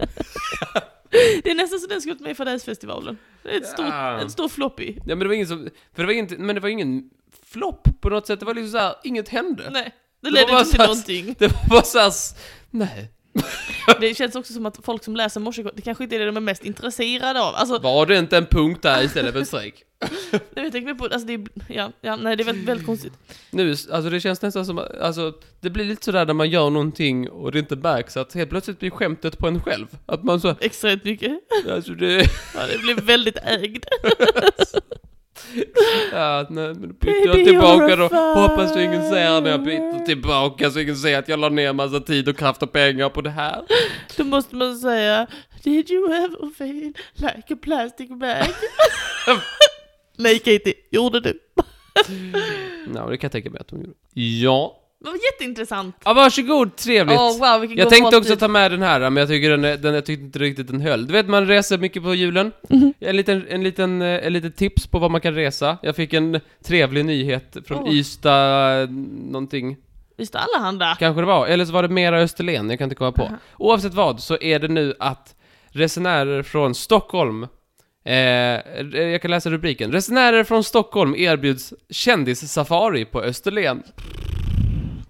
Det 1.44 1.50
är 1.50 1.54
nästan 1.54 1.80
så 1.80 1.86
den 1.86 2.00
skulle 2.00 2.14
varit 2.14 2.22
med 2.22 2.30
i 2.30 2.34
Fadäsfestivalen. 2.34 3.18
Det 3.42 3.50
är 3.50 3.56
ett 3.56 3.66
stort, 3.68 3.86
Ja. 3.88 4.20
en 4.20 4.30
stor 4.30 4.48
floppy. 4.48 4.94
Ja, 4.96 5.02
men 5.06 5.18
det 5.18 5.26
var 5.26 5.34
ingen 5.34 5.46
som, 5.46 5.68
för 5.94 6.02
det 6.02 6.06
var 6.06 6.12
inte, 6.12 6.34
men 6.38 6.54
det 6.54 6.60
var 6.60 6.68
ingen 6.68 7.10
flopp 7.52 7.88
på 8.00 8.08
något 8.08 8.26
sätt, 8.26 8.40
det 8.40 8.46
var 8.46 8.54
liksom 8.54 8.70
så 8.72 8.78
här, 8.78 8.94
inget 9.04 9.28
hände. 9.28 9.70
Nej, 9.70 9.82
det 10.22 10.28
Det 10.28 10.30
ledde 10.34 10.52
var 10.52 10.58
inte 10.58 10.70
till 10.70 10.80
någonting. 10.80 11.34
Det 11.38 11.46
var 11.48 11.68
bara 11.70 11.82
så 11.82 11.98
här, 11.98 12.08
s- 12.08 12.34
nej. 12.70 13.10
Det 14.00 14.14
känns 14.14 14.36
också 14.36 14.52
som 14.52 14.66
att 14.66 14.78
folk 14.82 15.04
som 15.04 15.16
läser 15.16 15.40
morsekod, 15.40 15.72
det 15.74 15.82
kanske 15.82 16.04
inte 16.04 16.16
är 16.16 16.20
det 16.20 16.26
de 16.26 16.36
är 16.36 16.40
mest 16.40 16.64
intresserade 16.64 17.42
av. 17.42 17.54
Alltså, 17.54 17.78
Var 17.78 18.06
det 18.06 18.18
inte 18.18 18.36
en 18.36 18.46
punkt 18.46 18.82
där 18.82 19.04
istället 19.04 19.32
för 19.32 19.40
ett 19.40 19.48
streck? 19.48 19.82
jag 20.54 20.72
tänker 20.72 20.94
på, 20.94 21.04
alltså 21.04 21.26
det 21.26 21.34
är, 21.34 21.46
ja, 21.68 21.92
ja, 22.00 22.16
nej 22.16 22.36
det 22.36 22.42
är 22.42 22.44
väldigt, 22.44 22.68
väldigt 22.68 22.86
konstigt. 22.86 23.12
Nu, 23.50 23.70
alltså 23.70 24.10
det 24.10 24.20
känns 24.20 24.42
nästan 24.42 24.66
som, 24.66 24.84
alltså 25.00 25.32
det 25.60 25.70
blir 25.70 25.84
lite 25.84 26.04
sådär 26.04 26.26
när 26.26 26.34
man 26.34 26.50
gör 26.50 26.70
någonting 26.70 27.30
och 27.30 27.52
det 27.52 27.58
inte 27.58 27.76
märks 27.76 28.16
att 28.16 28.34
helt 28.34 28.50
plötsligt 28.50 28.78
blir 28.78 28.90
skämtet 28.90 29.38
på 29.38 29.48
en 29.48 29.62
själv. 29.62 29.86
Att 30.06 30.24
man 30.24 30.40
så, 30.40 30.54
Extremt 30.60 31.04
mycket. 31.04 31.32
alltså 31.70 31.92
det, 31.92 32.26
Ja, 32.54 32.66
det 32.72 32.78
blir 32.78 32.94
väldigt 32.94 33.38
ägd. 33.38 33.84
ja, 36.12 36.46
nej, 36.50 36.74
men 36.74 36.88
då 36.88 36.94
byter 36.94 37.26
jag 37.26 37.44
tillbaka 37.44 37.96
då. 37.96 38.02
Hoppas 38.34 38.74
du 38.74 38.82
ingen 38.82 39.02
ser 39.02 39.40
när 39.40 39.50
jag 39.50 39.62
byter 39.62 40.04
tillbaka 40.04 40.70
så 40.70 40.80
ingen 40.80 40.96
ser 40.96 41.18
att 41.18 41.28
jag 41.28 41.38
la 41.38 41.48
ner 41.48 41.72
massa 41.72 42.00
tid 42.00 42.28
och 42.28 42.36
kraft 42.36 42.62
och 42.62 42.72
pengar 42.72 43.08
på 43.08 43.20
det 43.20 43.30
här. 43.30 43.62
Då 44.16 44.24
måste 44.24 44.56
man 44.56 44.76
säga 44.78 45.26
Did 45.62 45.90
you 45.90 46.12
ever 46.14 46.50
feel 46.54 46.92
like 47.16 47.54
a 47.54 47.56
plastic 47.62 48.08
bag? 48.08 48.46
Nej 50.16 50.38
Katie, 50.38 50.74
gjorde 50.90 51.20
du? 51.20 51.40
Ja, 52.94 53.06
det 53.06 53.16
kan 53.16 53.28
jag 53.28 53.32
tänka 53.32 53.50
mig 53.50 53.60
att 53.60 53.68
de 53.68 53.80
gjorde. 53.80 53.94
Ja. 54.14 54.80
Det 55.04 55.10
var 55.10 55.18
jätteintressant. 55.32 55.96
Ja, 56.04 56.12
varsågod, 56.14 56.76
trevligt. 56.76 57.18
Åh 57.18 57.38
wow, 57.38 57.64
Jag 57.78 57.90
tänkte 57.90 58.06
också 58.16 58.18
måltid. 58.30 58.38
ta 58.38 58.48
med 58.48 58.70
den 58.70 58.82
här, 58.82 59.00
men 59.00 59.16
jag 59.16 59.28
tycker 59.28 59.50
den, 59.56 59.80
den 59.82 59.94
jag 59.94 60.06
tyckte 60.06 60.24
inte 60.24 60.38
riktigt 60.38 60.66
den 60.66 60.80
höll. 60.80 61.06
Du 61.06 61.12
vet, 61.12 61.28
man 61.28 61.46
reser 61.46 61.78
mycket 61.78 62.02
på 62.02 62.14
julen. 62.14 62.52
Mhm. 62.68 62.94
En 63.00 63.16
liten, 63.16 63.44
en 63.48 63.62
liten, 63.64 64.02
eh, 64.02 64.26
en 64.26 64.32
liten 64.32 64.52
tips 64.52 64.86
på 64.86 64.98
vad 64.98 65.10
man 65.10 65.20
kan 65.20 65.34
resa. 65.34 65.78
Jag 65.82 65.96
fick 65.96 66.12
en 66.12 66.40
trevlig 66.64 67.04
nyhet 67.04 67.56
från 67.66 67.78
Åh. 67.82 67.94
Ystad, 67.94 68.82
eh, 68.82 68.88
någonting, 69.30 69.76
Just 70.18 70.34
Allehanda. 70.36 70.96
kanske 70.98 71.22
det 71.22 71.26
var. 71.26 71.46
Eller 71.46 71.64
så 71.64 71.72
var 71.72 71.82
det 71.82 71.88
mera 71.88 72.20
Österlen, 72.20 72.70
jag 72.70 72.78
kan 72.78 72.86
inte 72.86 72.96
komma 72.96 73.12
på. 73.12 73.22
Aha. 73.22 73.36
Oavsett 73.58 73.94
vad, 73.94 74.20
så 74.20 74.36
är 74.40 74.58
det 74.58 74.68
nu 74.68 74.94
att 74.98 75.34
resenärer 75.70 76.42
från 76.42 76.74
Stockholm 76.74 77.46
Eh, 78.06 78.14
jag 79.00 79.22
kan 79.22 79.30
läsa 79.30 79.50
rubriken. 79.50 79.92
Resenärer 79.92 80.44
från 80.44 80.64
Stockholm 80.64 81.14
erbjuds 81.14 81.74
kändissafari 81.90 83.04
på 83.04 83.22
Österlen. 83.22 83.82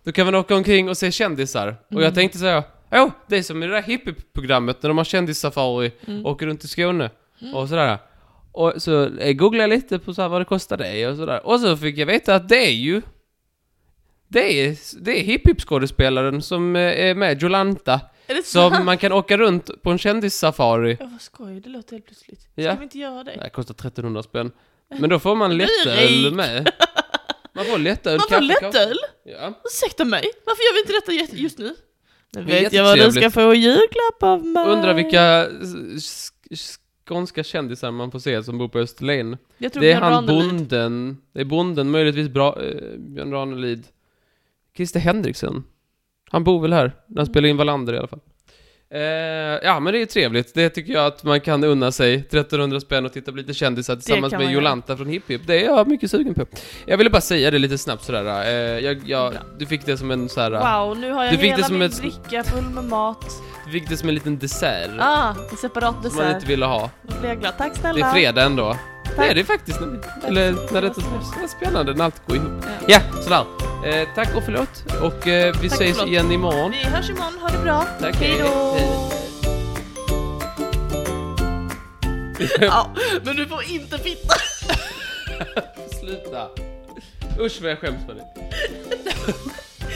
Då 0.04 0.12
kan 0.12 0.24
man 0.26 0.34
åka 0.34 0.56
omkring 0.56 0.88
och 0.88 0.96
se 0.96 1.12
kändisar. 1.12 1.68
Och 1.68 1.94
jag 1.94 2.02
Mm. 2.02 2.14
tänkte 2.14 2.38
säga, 2.38 2.64
jo, 2.92 3.10
det 3.26 3.36
är 3.36 3.42
som 3.42 3.62
i 3.62 3.66
det 3.66 3.72
där 3.72 3.82
hippie-programmet 3.82 4.82
när 4.82 4.88
de 4.90 4.96
har 4.98 5.04
kändissafari, 5.04 5.92
Mm. 6.06 6.26
åker 6.26 6.46
runt 6.46 6.64
i 6.64 6.68
Skåne 6.68 7.10
och 7.54 7.68
sådär. 7.68 7.98
Och 8.52 8.72
så 8.82 9.04
eh, 9.18 9.32
googlade 9.32 9.62
jag 9.62 9.70
lite 9.76 9.98
på 9.98 10.14
så 10.14 10.22
här 10.22 10.28
vad 10.28 10.40
det 10.40 10.44
kostar 10.44 10.76
det 10.76 11.06
och 11.08 11.16
sådär. 11.16 11.46
Och 11.46 11.60
så 11.60 11.76
fick 11.76 11.98
jag 11.98 12.06
veta 12.06 12.34
att 12.34 12.48
det 12.48 12.66
är 12.66 12.72
ju... 12.72 13.02
Det 14.28 14.60
är, 14.60 14.76
det 15.04 15.20
är 15.20 15.24
hipp-hipp-skådespelaren 15.24 16.40
som 16.42 16.76
eh, 16.76 16.82
är 17.06 17.14
med, 17.14 17.42
Jolanta, 17.42 18.00
Är 18.26 18.34
det 18.34 18.46
så? 18.46 18.70
som 18.70 18.84
man 18.84 18.98
kan 18.98 19.12
åka 19.12 19.36
runt 19.38 19.82
på 19.82 19.90
en 19.90 19.98
kändissafari. 19.98 20.96
Ja, 21.00 21.06
vad 21.12 21.20
skoj, 21.20 21.60
det 21.60 21.68
låter 21.68 21.92
helt 21.92 22.06
plötsligt. 22.06 22.40
Ska 22.40 22.50
Ja. 22.62 22.74
vi 22.78 22.82
inte 22.84 22.98
göra 22.98 23.24
det? 23.24 23.38
Det 23.42 23.50
kostar 23.50 23.74
1300 23.74 24.22
spänn. 24.22 24.50
Men 25.00 25.10
då 25.10 25.18
får 25.18 25.34
man 25.36 25.56
lättöl 25.56 26.34
med. 26.34 26.70
Man 27.54 27.64
får 27.64 27.78
lättöl, 27.78 28.18
Man 28.18 28.28
får 28.28 28.40
lättöl? 28.40 28.96
Ja. 29.24 29.60
Ursäkta 29.64 30.04
mig, 30.04 30.24
varför 30.46 30.62
gör 30.62 30.74
vi 30.74 30.80
inte 30.80 31.12
detta 31.12 31.36
just- 31.36 31.58
nu? 31.58 31.74
Nu 32.32 32.42
vet 32.42 32.72
jag 32.72 32.84
vad 32.84 32.98
du 32.98 33.12
ska 33.12 33.30
få 33.30 33.54
i 33.54 33.58
julklapp 33.58 34.22
av 34.22 34.46
mig. 34.46 34.66
Undrar 34.68 34.94
vilka 34.94 35.48
skånska 37.08 37.44
kändisar 37.44 37.90
man 37.90 38.10
får 38.10 38.18
se 38.18 38.42
som 38.42 38.58
bor 38.58 38.68
på 38.68 38.78
Österlen. 38.78 39.36
Det 39.58 39.92
är 39.92 40.00
han 40.00 40.26
bonden, 40.26 41.16
det 41.32 41.40
är 41.40 41.44
bonden, 41.44 41.90
möjligtvis 41.90 42.28
bra, 42.28 42.62
eh, 42.62 42.98
Björn 42.98 43.32
Ranelid. 43.32 43.84
Christer 44.76 45.00
Henriksson. 45.00 45.64
Han 46.30 46.44
bor 46.44 46.60
väl 46.62 46.72
här, 46.72 46.92
när 47.06 47.16
han 47.16 47.26
spelar 47.26 47.48
in 47.48 47.56
Wallander 47.56 47.94
i 47.94 47.98
alla 47.98 48.08
fall. 48.08 48.20
Eh, 48.90 49.00
ja, 49.62 49.80
men 49.80 49.92
det 49.92 49.98
är 49.98 50.00
ju 50.00 50.06
trevligt. 50.06 50.54
Det 50.54 50.68
tycker 50.70 50.92
jag 50.92 51.06
att 51.06 51.24
man 51.24 51.40
kan 51.40 51.64
unna 51.64 51.92
sig. 51.92 52.14
1300 52.14 52.80
spänn 52.80 53.06
och 53.06 53.12
titta 53.12 53.30
på 53.32 53.36
lite 53.38 53.54
kändisar 53.54 53.94
tillsammans 53.96 54.32
med 54.32 54.42
göra. 54.42 54.52
Jolanta 54.52 54.96
från 54.96 55.06
Hipp 55.08 55.30
Hipp. 55.30 55.42
Det 55.46 55.60
är 55.60 55.64
jag 55.66 55.88
mycket 55.88 56.10
sugen 56.10 56.34
på. 56.34 56.46
Jag 56.86 56.96
ville 56.96 57.10
bara 57.10 57.20
säga 57.20 57.50
det 57.50 57.58
lite 57.58 57.78
snabbt 57.78 58.04
sådär. 58.04 58.42
Eh, 58.46 58.52
jag, 58.84 59.00
jag, 59.08 59.34
du 59.58 59.66
fick 59.66 59.86
det 59.86 59.96
som 59.96 60.10
en 60.10 60.28
såhär... 60.28 60.50
Wow, 60.50 60.98
nu 60.98 61.12
har 61.12 61.24
jag 61.24 61.32
Du 61.34 61.38
fick 61.38 61.50
det 61.50 61.56
hela 61.56 61.66
som 61.66 61.78
min 61.78 61.88
ett- 61.88 62.00
bricka 62.00 62.44
full 62.44 62.64
med 62.64 62.84
mat. 62.84 63.26
Du 63.66 63.72
fick 63.72 63.88
det 63.88 63.96
som 63.96 64.08
en 64.08 64.14
liten 64.14 64.38
dessert. 64.38 64.90
Ah, 65.00 65.34
en 65.50 65.56
separat 65.56 65.94
som 65.94 66.02
man 66.16 66.24
dessert. 66.24 66.34
inte 66.34 66.46
ville 66.46 66.66
ha. 66.66 66.90
Då 67.02 67.14
blir 67.20 67.28
jag 67.30 67.40
glad. 67.40 67.58
Tack 67.58 67.72
Det 67.74 67.80
snälla. 67.80 68.06
är 68.08 68.12
fredag 68.12 68.42
ändå. 68.42 68.76
Tack. 69.04 69.16
Det 69.16 69.24
är 69.30 69.34
det 69.34 69.44
faktiskt. 69.44 69.80
Eller 70.26 70.72
när 70.72 70.82
det 70.82 70.88
är 70.88 71.48
spännande 71.48 71.94
när 71.94 72.04
allt 72.04 72.26
går 72.26 72.36
ihop. 72.36 72.52
Ja. 72.62 72.68
Ja, 72.88 73.22
sådär. 73.22 73.44
Eh, 73.84 74.08
tack 74.14 74.34
och 74.36 74.44
förlåt. 74.44 74.84
Och 75.02 75.26
eh, 75.28 75.54
vi 75.60 75.68
tack 75.68 75.80
ses 75.80 76.02
och 76.02 76.08
igen 76.08 76.32
imorgon. 76.32 76.70
Vi 76.70 76.84
hörs 76.84 77.10
imorgon. 77.10 77.38
Ha 77.40 77.48
det 77.48 77.58
bra. 77.58 77.86
Tack, 78.00 78.16
hej 78.16 78.38
då. 78.38 78.76
ja, 82.60 82.90
men 83.22 83.36
du 83.36 83.46
får 83.46 83.62
inte 83.64 83.98
fitta. 83.98 84.34
Sluta. 86.00 86.48
Usch 87.40 87.62
vad 87.62 87.70
jag 87.70 87.78
skäms 87.78 88.06
för 88.06 88.14
dig. 88.14 88.24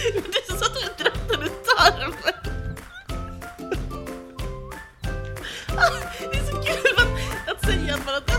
det 0.02 0.52
är 0.52 0.56
så 0.58 0.64
att 0.64 0.74
du 0.74 1.04
drattade 1.04 1.48
tarmen. 1.48 2.12
det 6.32 6.38
är 6.38 6.50
så 6.50 6.62
kul 6.62 6.94
att, 6.96 7.12
att 7.50 7.64
säga 7.64 7.94
att 7.94 8.04
man 8.04 8.14
har 8.14 8.37